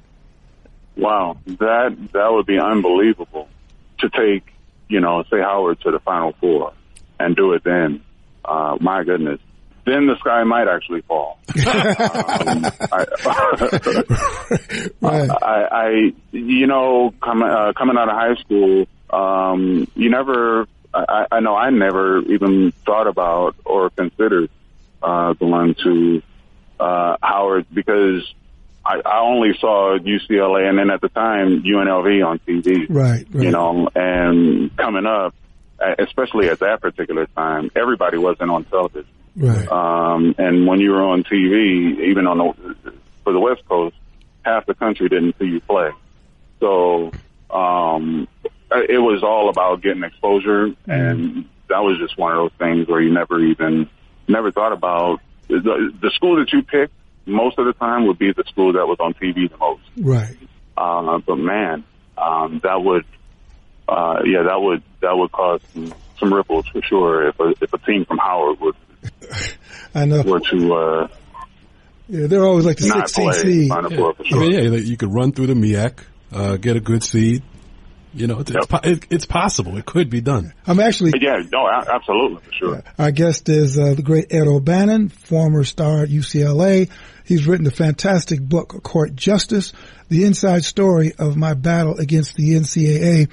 [0.97, 3.49] Wow, that that would be unbelievable
[3.99, 4.45] to take,
[4.89, 6.75] you know, say Howard to the Final Four
[7.25, 8.03] and do it then.
[8.45, 9.41] Uh, my goodness,
[9.85, 11.39] then the sky might actually fall.
[11.67, 13.07] um, I,
[15.01, 15.31] Right.
[15.31, 20.67] I, I, you know, coming uh, coming out of high school, um, you never.
[20.95, 24.51] I, I know I never even thought about or considered
[25.03, 26.23] uh, going to
[26.79, 28.23] uh, Howard because
[28.85, 32.87] I, I only saw UCLA and then at the time UNLV on TV.
[32.89, 33.45] Right, right.
[33.45, 35.35] You know, and coming up,
[35.99, 39.11] especially at that particular time, everybody wasn't on television.
[39.37, 39.67] Right.
[39.69, 42.93] Um, and when you were on TV, even on the
[43.25, 43.97] for the West Coast,
[44.43, 45.91] half the country didn't see you play.
[46.61, 47.13] So
[47.51, 48.29] um,
[48.71, 53.01] it was all about getting exposure, and that was just one of those things where
[53.01, 53.89] you never even
[54.29, 56.93] never thought about the, the school that you picked.
[57.25, 59.83] Most of the time, would be the school that was on TV the most.
[59.97, 60.37] Right.
[60.77, 61.85] Uh, but man,
[62.19, 63.05] um, that would,
[63.93, 67.29] uh, yeah, that would that would cause some, some ripples for sure.
[67.29, 68.75] If a if a team from Howard would
[69.95, 70.23] I know.
[70.23, 71.09] were to uh,
[72.09, 73.69] Yeah, they're always like the not 16 play seed.
[73.69, 75.99] Final Four for I mean, yeah, you could run through the MEAC,
[76.33, 77.43] uh, get a good seed.
[78.15, 78.83] You know, it's, it's, Yep.
[78.83, 79.79] po- it, it's possible.
[79.79, 80.53] It could be done.
[80.67, 82.83] I'm actually, yeah, no, absolutely for sure.
[82.99, 86.91] our guest is uh, the great Ed O'Bannon, former star at UCLA.
[87.25, 89.73] He's written a fantastic book, Court Justice,
[90.11, 93.31] the inside story of my battle against the NCAA.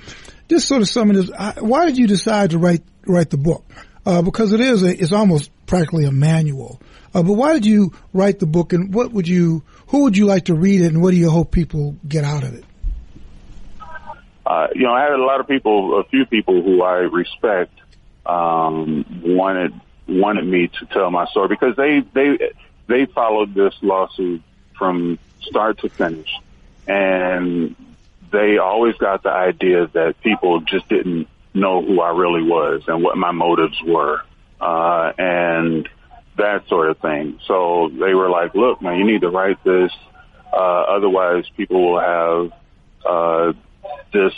[0.50, 3.64] Just sort of summing this, why did you decide to write, write the book?
[4.06, 6.82] Uh, because it is a, it's almost practically a manual.
[7.14, 10.26] Uh, but why did you write the book and what would you, who would you
[10.26, 12.66] like to read it and what do you hope people get out of it?
[14.46, 17.74] Uh, you know, I had a lot of people, a few people who I respect,
[18.26, 19.74] um, wanted
[20.08, 22.52] wanted me to tell my story because they they
[22.88, 24.42] they followed this lawsuit
[24.78, 26.32] from start to finish,
[26.88, 27.76] and
[28.32, 33.04] they always got the idea that people just didn't know who I really was and
[33.04, 34.22] what my motives were.
[34.60, 35.88] uh, and
[36.38, 37.40] that sort of thing.
[37.48, 39.92] So they were like, "Look, man, you need to write this,
[40.54, 40.58] uh,
[40.96, 42.52] otherwise people will have
[43.06, 43.54] uh,
[44.14, 44.34] this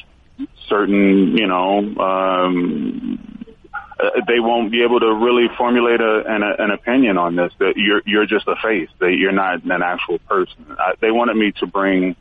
[0.68, 3.46] certain, you know." Um,
[4.00, 7.54] uh, they won't be able to really formulate a, an, an opinion on this.
[7.60, 8.90] That you're you're just a face.
[9.00, 10.76] That you're not an actual person.
[10.78, 12.16] I, they wanted me to bring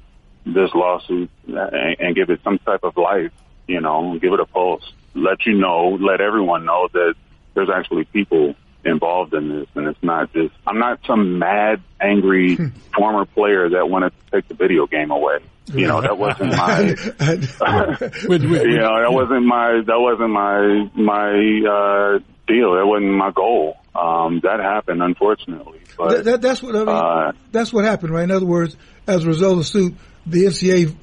[0.45, 3.33] this lawsuit and, and give it some type of life.
[3.67, 4.93] You know, give it a pulse.
[5.15, 7.15] Let you know, let everyone know that
[7.55, 10.55] there's actually people involved in this, and it's not just.
[10.67, 12.57] I'm not some mad, angry
[12.95, 15.39] former player that wanted to take the video game away.
[15.73, 16.83] You know, that wasn't my.
[18.29, 19.83] Wait, you know, that wasn't my.
[19.87, 22.19] That wasn't my my uh,
[22.53, 22.75] deal.
[22.75, 23.77] That wasn't my goal.
[23.95, 25.81] Um, that happened, unfortunately.
[25.99, 26.89] But That, that, that's what I mean.
[26.89, 28.25] Uh, that's what happened, right?
[28.25, 29.95] In other words, as a result of the suit,
[30.27, 30.95] the NCAA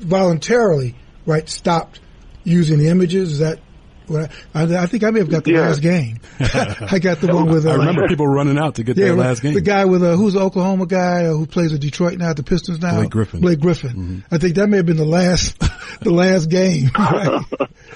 [0.00, 0.94] voluntarily,
[1.26, 2.00] right, stopped
[2.44, 3.32] using the images.
[3.32, 3.60] Is that
[4.08, 5.60] what I, I, I think I may have got the Yeah.
[5.60, 6.18] last game.
[6.40, 7.64] I got the one with.
[7.66, 9.54] Uh, I remember people running out to get Yeah, their last game.
[9.54, 12.42] the guy with uh, who's the Oklahoma guy uh, who plays at Detroit now, the
[12.42, 12.96] Pistons now.
[12.96, 13.40] Blake Griffin.
[13.40, 14.24] Blake Griffin.
[14.30, 15.58] I think that may have been the last,
[16.00, 16.90] the last game.
[16.98, 17.44] Right?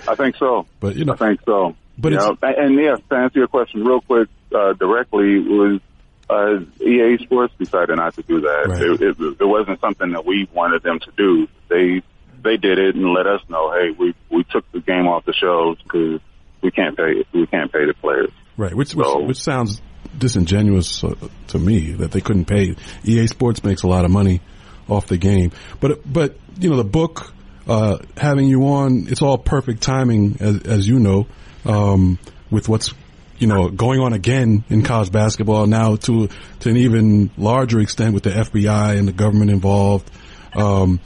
[0.08, 0.66] I think so.
[0.78, 1.74] But, you know- I think so.
[1.98, 5.80] But You it's- know, and, yes, to answer your question real quick, uh, directly was
[6.28, 8.66] uh, EA Sports decided not to do that.
[8.68, 8.82] Right.
[8.82, 11.46] It, it, it wasn't something that we wanted them to do.
[11.68, 12.02] They
[12.42, 15.32] they did it and let us know, hey, we we took the game off the
[15.32, 16.20] shelves because
[16.62, 18.30] we can't pay we can't pay the players.
[18.56, 19.80] Right, which which, So- which sounds
[20.18, 21.14] disingenuous uh,
[21.48, 22.74] to me that they couldn't pay.
[23.04, 24.40] EA Sports makes a lot of money
[24.88, 27.32] off the game, but but you know the book
[27.68, 31.26] uh, having you on, it's all perfect timing as as you know,
[31.66, 32.18] um,
[32.50, 32.94] with what's
[33.38, 36.28] you know going on again in college basketball now to
[36.60, 40.10] to an even larger extent with the FBI and the government involved.
[40.54, 41.00] Um,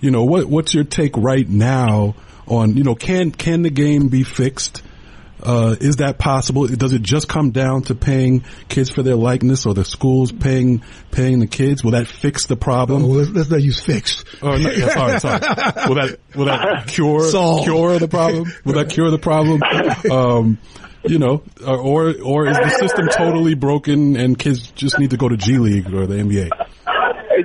[0.00, 2.14] you know what what's your take right now
[2.46, 4.82] on you know can can the game be fixed?
[5.42, 6.66] Uh, is that possible?
[6.66, 10.82] Does it just come down to paying kids for their likeness or the schools paying,
[11.10, 11.82] paying the kids?
[11.82, 13.04] Will that fix the problem?
[13.04, 14.24] Oh, let's, let's not use fixed.
[14.40, 15.40] Oh, no, yeah, sorry, sorry.
[15.88, 17.64] Will that, will that cure, Solve.
[17.64, 18.52] cure the problem?
[18.64, 19.62] Will that cure the problem?
[20.10, 20.58] Um,
[21.04, 25.16] you know, uh, or, or is the system totally broken and kids just need to
[25.16, 26.50] go to G League or the NBA?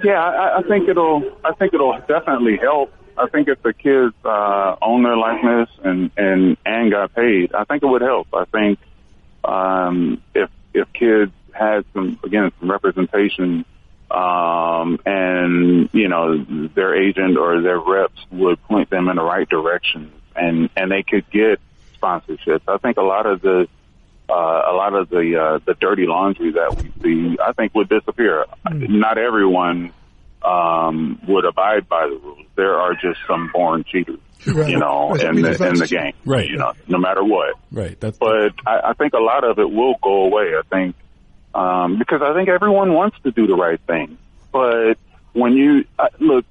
[0.03, 1.23] Yeah, I, I think it'll.
[1.43, 2.93] I think it'll definitely help.
[3.17, 7.63] I think if the kids uh, own their likeness and and and got paid, I
[7.63, 8.27] think it would help.
[8.33, 8.79] I think
[9.43, 13.65] um, if if kids had some again some representation,
[14.11, 16.43] um, and you know
[16.75, 21.03] their agent or their reps would point them in the right direction, and and they
[21.03, 21.59] could get
[21.99, 22.61] sponsorships.
[22.67, 23.67] I think a lot of the
[24.29, 24.33] uh,
[24.67, 28.45] a lot of the uh, the dirty laundry that we see, I think, would disappear.
[28.69, 29.93] Not everyone
[30.43, 32.45] um, would abide by the rules.
[32.55, 34.69] There are just some born cheaters, Right.
[34.69, 35.23] you know, Right.
[35.23, 36.49] in the in the game, Right.
[36.49, 37.55] You know, no matter what.
[37.71, 37.99] Right.
[37.99, 40.53] That's, But I, I think a lot of it will go away.
[40.57, 40.95] I think
[41.53, 44.17] um, because I think everyone wants to do the right thing,
[44.51, 44.95] but
[45.33, 46.45] when you uh, look,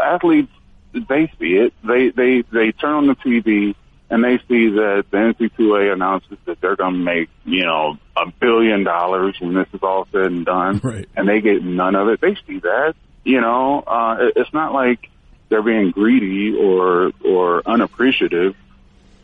[0.00, 0.50] athletes
[0.92, 1.72] they see it.
[1.86, 3.74] They they they turn on the TV
[4.10, 8.30] and they see that the NC2A announces that they're going to make you know a
[8.40, 11.08] billion dollars when this is all said and done, Right.
[11.16, 12.20] and they get none of it.
[12.20, 12.94] They see that.
[13.24, 15.08] You know, uh, it- it's not like
[15.48, 18.54] they're being greedy or or unappreciative.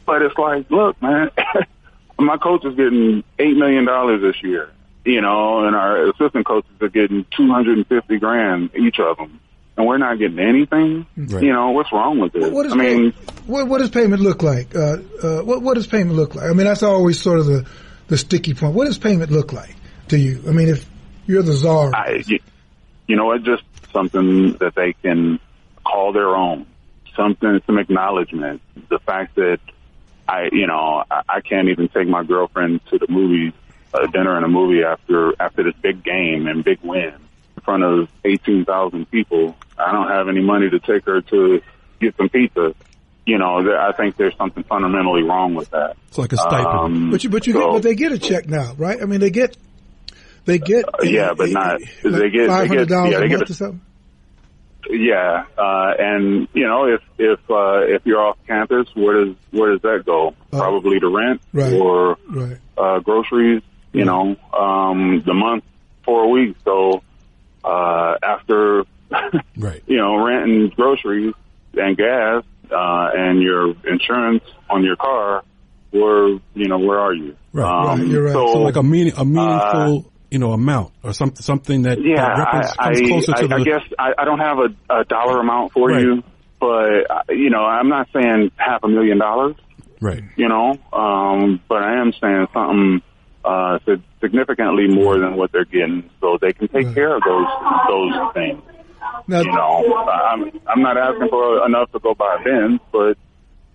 [0.06, 1.30] But it's like, look, man,
[2.18, 4.70] my coach is getting eight million dollars this year,
[5.04, 9.16] you know, and our assistant coaches are getting two hundred and fifty grand each of
[9.18, 9.38] them,
[9.76, 11.04] and we're not getting anything.
[11.16, 11.42] Right.
[11.44, 12.50] You know, what's wrong with this?
[12.50, 14.74] What does I mean, pay, what, what does payment look like?
[14.74, 16.46] Uh, uh, what, what does payment look like?
[16.50, 17.66] I mean, that's always sort of the,
[18.08, 18.74] the sticky point.
[18.74, 19.74] What does payment look like
[20.08, 20.42] to you?
[20.48, 20.88] I mean, if
[21.26, 22.38] you're the czar, I, you,
[23.06, 23.42] you know, what?
[23.42, 25.38] just something that they can
[25.85, 26.66] call their own,
[27.16, 28.61] something, some acknowledgement.
[28.88, 29.59] The fact that
[30.29, 33.53] I, you know, I, I can't even take my girlfriend to the movies,
[33.94, 37.14] uh, dinner and a movie after after this big game and big win
[37.57, 39.57] in front of eighteen thousand people.
[39.79, 41.62] I don't have any money to take her to
[42.01, 42.74] get some pizza.
[43.24, 45.96] You know, I think there's something fundamentally wrong with that.
[46.09, 46.66] it's like a stipend.
[46.66, 49.01] Um, but you but you so- get, but they get a check now, right?
[49.01, 49.57] I mean, they get
[50.48, 53.20] they get Uh, yeah, but not- they get- they five hundred get- dollars yeah, a
[53.20, 53.80] they get month a- or something.
[54.90, 59.72] Yeah, uh, and you know, if if uh, if you're off campus, where does where
[59.72, 60.34] does that go?
[60.51, 61.74] Probably to rent Right.
[61.74, 62.57] or Right.
[62.76, 63.62] uh, groceries.
[63.92, 65.64] You know, um, the month
[66.05, 66.59] four weeks.
[66.64, 67.03] So
[67.64, 68.84] uh, after
[69.59, 69.82] right.
[69.86, 71.34] you know rent and groceries
[71.74, 75.42] and gas uh, and your insurance on your car,
[75.90, 77.36] where you know where are you?
[77.53, 77.96] Right.
[77.99, 78.32] Right, you're right.
[78.32, 82.16] So, So like a meaning, a meaningful, you know, amount or something, something that, yeah,
[82.16, 85.05] that I, comes I, to I, the, I guess I, I don't have a, a
[85.05, 86.03] dollar amount for Right.
[86.03, 86.22] you,
[86.61, 89.57] but uh, you know, I'm not saying half a million dollars.
[90.01, 90.22] right.
[90.37, 90.76] you know.
[90.93, 93.03] Um, but I am saying something
[93.45, 93.79] uh,
[94.20, 96.95] significantly more than what they're getting, so they can take Right.
[96.95, 97.47] care of those
[97.89, 98.62] those things.
[99.26, 103.16] Now, You know, I'm I'm not asking for enough to go buy a Benz, but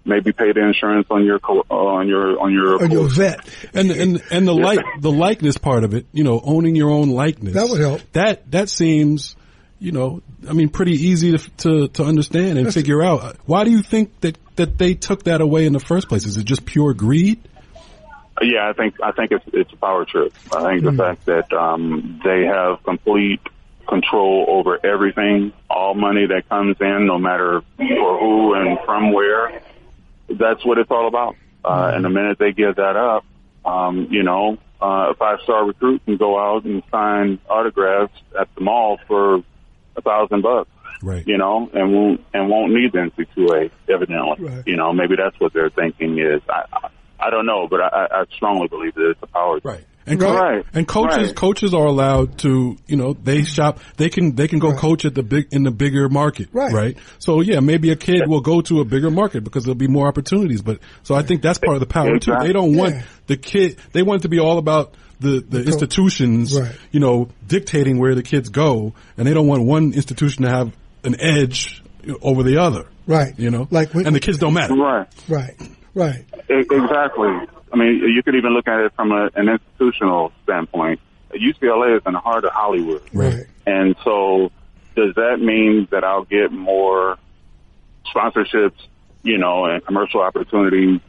[0.05, 3.47] maybe pay the insurance on your co- uh, on your on your or your vet.
[3.73, 7.09] and and and the like the likeness part of it, you know, owning your own
[7.09, 7.53] likeness.
[7.53, 8.01] That would help.
[8.13, 9.35] That that seems,
[9.79, 13.37] you know, I mean, pretty easy to to, to understand and figure out.
[13.45, 16.25] Why do you think that that they took that away in the first place?
[16.25, 17.39] Is it just pure greed?
[18.41, 20.33] Yeah, I think I think it's it's a power trip.
[20.51, 23.39] I think the fact that um, they have complete
[23.87, 29.61] control over everything, all money that comes in, no matter for who and from where.
[30.29, 31.35] That's what it's all about.
[31.63, 33.25] Uh, and the minute they give that up,
[33.65, 38.53] um, you know, uh, a five star recruit can go out and sign autographs at
[38.55, 39.43] the mall for
[39.95, 40.69] a thousand bucks.
[41.01, 41.25] Right.
[41.27, 44.45] You know, and won't and won't need the NC2A evidently.
[44.45, 44.63] Right.
[44.65, 46.41] You know, maybe that's what they're thinking is.
[46.49, 49.59] I, I I don't know, but I, I strongly believe that it's a power.
[49.63, 49.85] Right.
[50.05, 50.65] And co- Right.
[50.73, 51.35] and coaches Right.
[51.35, 55.15] coaches are allowed to you know they shop they can they can go coach at
[55.15, 56.97] the big in the bigger market Right.
[57.19, 60.07] so yeah maybe a kid will go to a bigger market because there'll be more
[60.07, 63.01] opportunities but so I think that's part of the power too they don't want Yeah.
[63.27, 66.71] the kid they want it to be all about the the, institutions Right.
[66.91, 70.73] you know dictating where the kids go and they don't want one institution to have
[71.05, 71.81] an edge
[72.21, 73.33] over the other Right.
[73.39, 75.07] you know Like when- and the kids don't matter Right.
[75.29, 75.55] Right.
[75.95, 76.25] Right.
[76.49, 77.29] Exactly.
[77.73, 80.99] I mean, you could even look at it from a, an institutional standpoint.
[81.33, 83.01] UCLA is in the heart of Hollywood.
[83.11, 83.47] Right.
[83.65, 84.51] And so
[84.95, 87.17] does that mean that I'll get more
[88.13, 88.77] sponsorships,
[89.23, 91.01] you know, and commercial opportunities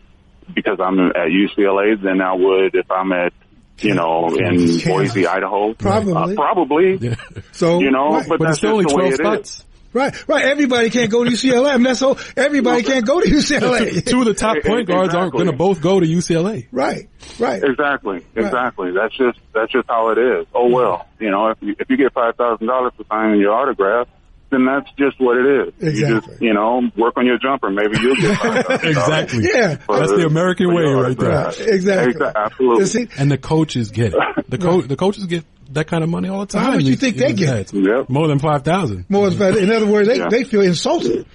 [0.55, 3.35] because I'm at UCLA than I would if I'm at,
[3.81, 4.81] you know, in.
[4.85, 5.75] Boise, Idaho?
[5.75, 6.33] Probably.
[6.33, 6.97] Uh, probably.
[6.97, 7.17] Yeah.
[7.53, 8.29] So You know, right.
[8.29, 9.65] but, but that's it's only just the way 12 it is.
[9.95, 10.29] Spots right.
[10.29, 10.45] Right.
[10.51, 11.71] Everybody can't go to UCLA.
[11.71, 14.05] I mean, that's so everybody can't go to UCLA.
[14.07, 17.09] two of the top point guards aren't going to both go to UCLA right.
[17.39, 17.63] Right.
[17.63, 18.93] Exactly, exactly.
[18.93, 20.47] That's just that's just how it is.
[20.55, 23.53] Oh well, you know, if you if you get five thousand dollars for signing your
[23.53, 24.09] autograph,
[24.55, 25.99] then that's just what it is.
[25.99, 27.71] You just you know work on your jumper.
[27.71, 29.77] Maybe you'll get $5,000 exactly Yeah.
[29.77, 31.29] for That's the American way right there.
[31.31, 31.61] Right.
[31.61, 32.15] Exactly.
[32.15, 32.81] Exa- absolutely.
[32.81, 34.51] You see, And the coaches get it.
[34.51, 36.63] The co- the coaches get that kind of money all the time.
[36.65, 37.73] How much you think they get?
[37.73, 38.09] Yep.
[38.09, 39.07] More than five thousand.
[39.09, 40.29] more than in other words, they Yeah.
[40.31, 41.27] they feel insulted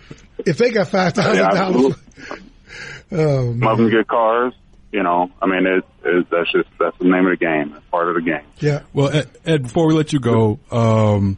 [0.45, 1.95] if they got five thousand Yeah, dollars.
[1.95, 2.03] absolutely.
[3.11, 4.53] Oh Some of them get cars.
[4.91, 7.73] You know, I mean, it's, it's that's just that's the name of the game.
[7.75, 8.41] It's part of the game.
[8.59, 8.81] Yeah.
[8.93, 11.37] Well, Ed, Ed, before we let you go, um,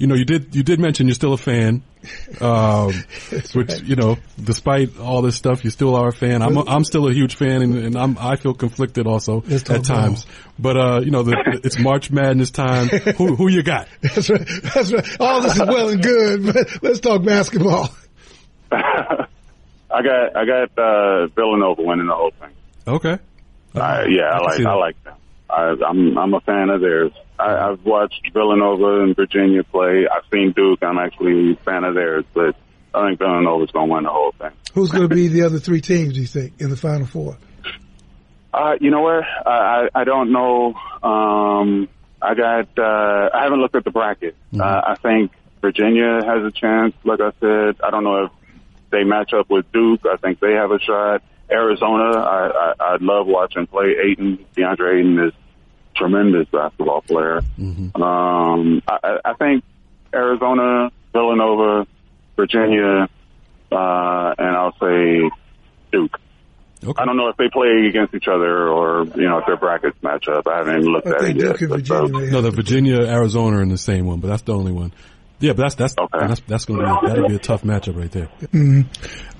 [0.00, 1.82] you know, you did you did mention you're still a fan.
[2.40, 3.04] Um,
[3.52, 6.40] which you know, despite all this stuff, you still are a fan.
[6.40, 9.68] I'm a, I'm still a huge fan, and, and I'm I feel conflicted also Let's
[9.68, 10.24] at times.
[10.58, 12.88] But uh, you know, the, it's March Madness time.
[12.88, 13.88] Who who you got?
[14.00, 14.48] That's right.
[14.74, 15.20] That's right.
[15.20, 17.90] All this is well and good, but let's talk basketball.
[18.72, 19.26] I
[19.90, 22.50] got I got uh, Villanova winning the whole thing.
[22.88, 23.18] Okay.
[23.74, 24.66] Uh, yeah, I can like.
[24.66, 25.16] I like them.
[25.50, 27.12] I, I'm I'm a fan of theirs.
[27.40, 30.06] I, I've watched Villanova and Virginia play.
[30.10, 30.80] I've seen Duke.
[30.82, 32.56] I'm actually a fan of theirs, but
[32.94, 34.50] I think Villanova's going to win the whole thing.
[34.74, 36.14] Who's going to be the other three teams?
[36.14, 37.38] Do you think in the final four?
[38.52, 39.24] Uh, you know what?
[39.46, 40.74] I, I don't know.
[41.02, 41.88] Um,
[42.20, 42.78] I got.
[42.78, 44.36] Uh, I haven't looked at the bracket.
[44.58, 46.94] Uh, I think Virginia has a chance.
[47.04, 48.30] Like I said, I don't know if
[48.90, 50.00] they match up with Duke.
[50.04, 51.22] I think they have a shot.
[51.50, 53.96] Arizona, I, I, I love watching play.
[54.04, 55.32] Ayton, DeAndre Ayton is
[56.00, 57.40] tremendous basketball player.
[57.94, 59.62] Um, I, I- I think
[60.14, 61.86] Arizona, Villanova,
[62.36, 63.08] Virginia,
[63.70, 65.30] uh, and I'll say
[65.92, 66.18] Duke.
[66.82, 67.00] Okay.
[67.00, 69.98] I don't know if they play against each other or, you know, if their brackets
[70.02, 70.48] match up.
[70.48, 71.58] I haven't even looked I at think it yet.
[71.58, 72.26] Duke and but, uh, Virginia.
[72.26, 74.92] may No, the Virginia, Arizona are in the same one, but that's the only one.
[75.40, 76.26] Yeah, but that's that's Okay.
[76.26, 78.28] that's that's gonna be that'll be a tough matchup right there.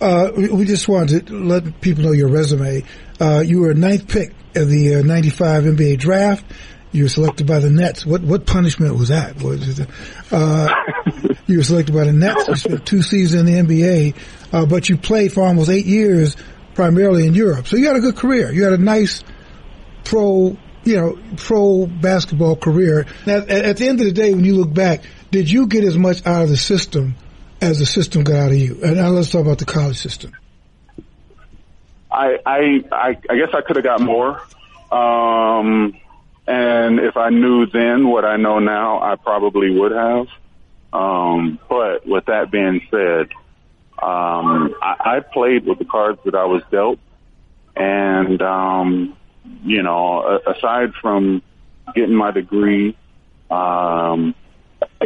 [0.01, 2.83] Uh, we, we just wanted to let people know your resume.
[3.21, 6.45] Uh, you were a ninth pick of the uh, 95 NBA draft.
[6.93, 8.05] You were selected by the Nets.
[8.07, 9.41] What what punishment was that?
[9.43, 9.89] Was it,
[10.33, 10.69] uh,
[11.47, 12.49] you were selected by the Nets.
[12.49, 14.17] You spent two seasons in the NBA,
[14.53, 16.35] uh, but you played for almost eight years,
[16.75, 17.69] primarily in Europe.
[17.69, 18.51] So you had a good career.
[18.51, 19.23] You had a nice
[20.05, 23.07] pro, you know, pro basketball career.
[23.27, 25.85] Now, at, at the end of the day, when you look back, did you get
[25.85, 27.15] as much out of the system
[27.61, 28.81] as the system got out of you?
[28.83, 30.33] And now let's talk about the college system.
[32.11, 34.41] I, I, I, I guess I could have got more.
[34.91, 35.97] Um,
[36.47, 40.27] and if I knew then what I know now, I probably would have.
[40.93, 43.29] Um, but with that being said,
[44.03, 46.99] um, I, I played with the cards that I was dealt.
[47.77, 49.17] And, um,
[49.63, 51.43] you know, aside from
[51.95, 52.97] getting my degree,
[53.51, 54.35] um,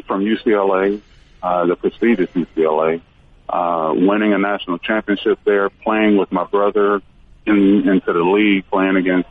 [0.03, 1.01] from UCLA,
[1.43, 3.01] uh, the prestigious UCLA,
[3.49, 7.03] uh, winning a national championship there, playing with my brother
[7.47, 9.29] in, into the league, playing against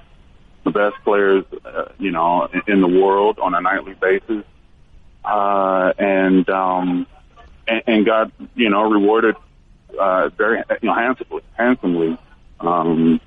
[0.63, 4.43] the best players, uh, you know, in, in the world on a nightly basis,
[5.25, 7.07] uh, and um,
[7.67, 9.35] and, and got you know rewarded
[9.99, 11.41] uh, very you know handsomely.
[11.57, 12.17] Handsomely,
[12.59, 13.19] um,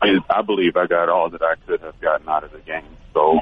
[0.00, 2.84] I, I believe I got all that I could have gotten out of the game.
[3.14, 3.40] So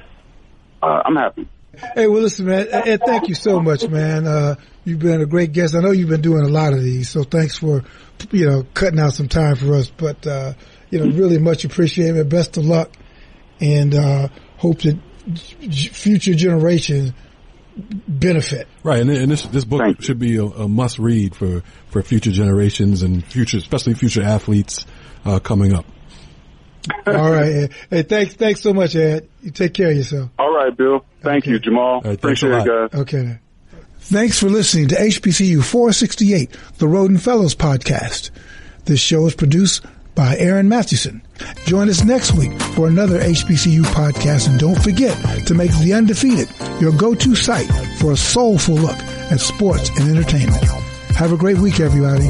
[0.82, 1.48] uh, I'm happy.
[1.94, 2.66] Hey, well, listen, man.
[2.70, 4.26] Ed, thank you so much, man.
[4.26, 5.74] Uh, you've been a great guest.
[5.74, 7.84] I know you've been doing a lot of these, so thanks for,
[8.32, 9.88] you know, cutting out some time for us.
[9.90, 10.54] But, uh,
[10.90, 12.28] you know, really much appreciated.
[12.28, 12.90] Best of luck
[13.60, 14.98] and, uh, hope that
[15.38, 17.12] future generations
[17.76, 18.66] benefit.
[18.82, 19.00] Right.
[19.00, 23.02] And, and this, this book should be a, a, must read for, for future generations
[23.02, 24.86] and future, especially future athletes,
[25.24, 25.86] uh, coming up.
[27.06, 27.70] All right.
[27.90, 29.28] Hey, thanks, thanks so much, Ed.
[29.42, 30.30] You take care of yourself.
[30.38, 31.04] All right, Bill.
[31.20, 31.52] Thank okay.
[31.52, 32.00] you, Jamal.
[32.00, 33.00] Right, Appreciate it, guys.
[33.00, 33.38] Okay.
[34.00, 38.30] Thanks for listening to HBCU 468, the Rhoden Fellows podcast.
[38.86, 41.22] This show is produced by Aaron Mathewson.
[41.66, 45.16] Join us next week for another HBCU podcast and don't forget
[45.46, 46.48] to make The Undefeated
[46.80, 48.98] your go-to site for a soulful look
[49.30, 50.64] at sports and entertainment.
[51.14, 52.26] Have a great week, everybody.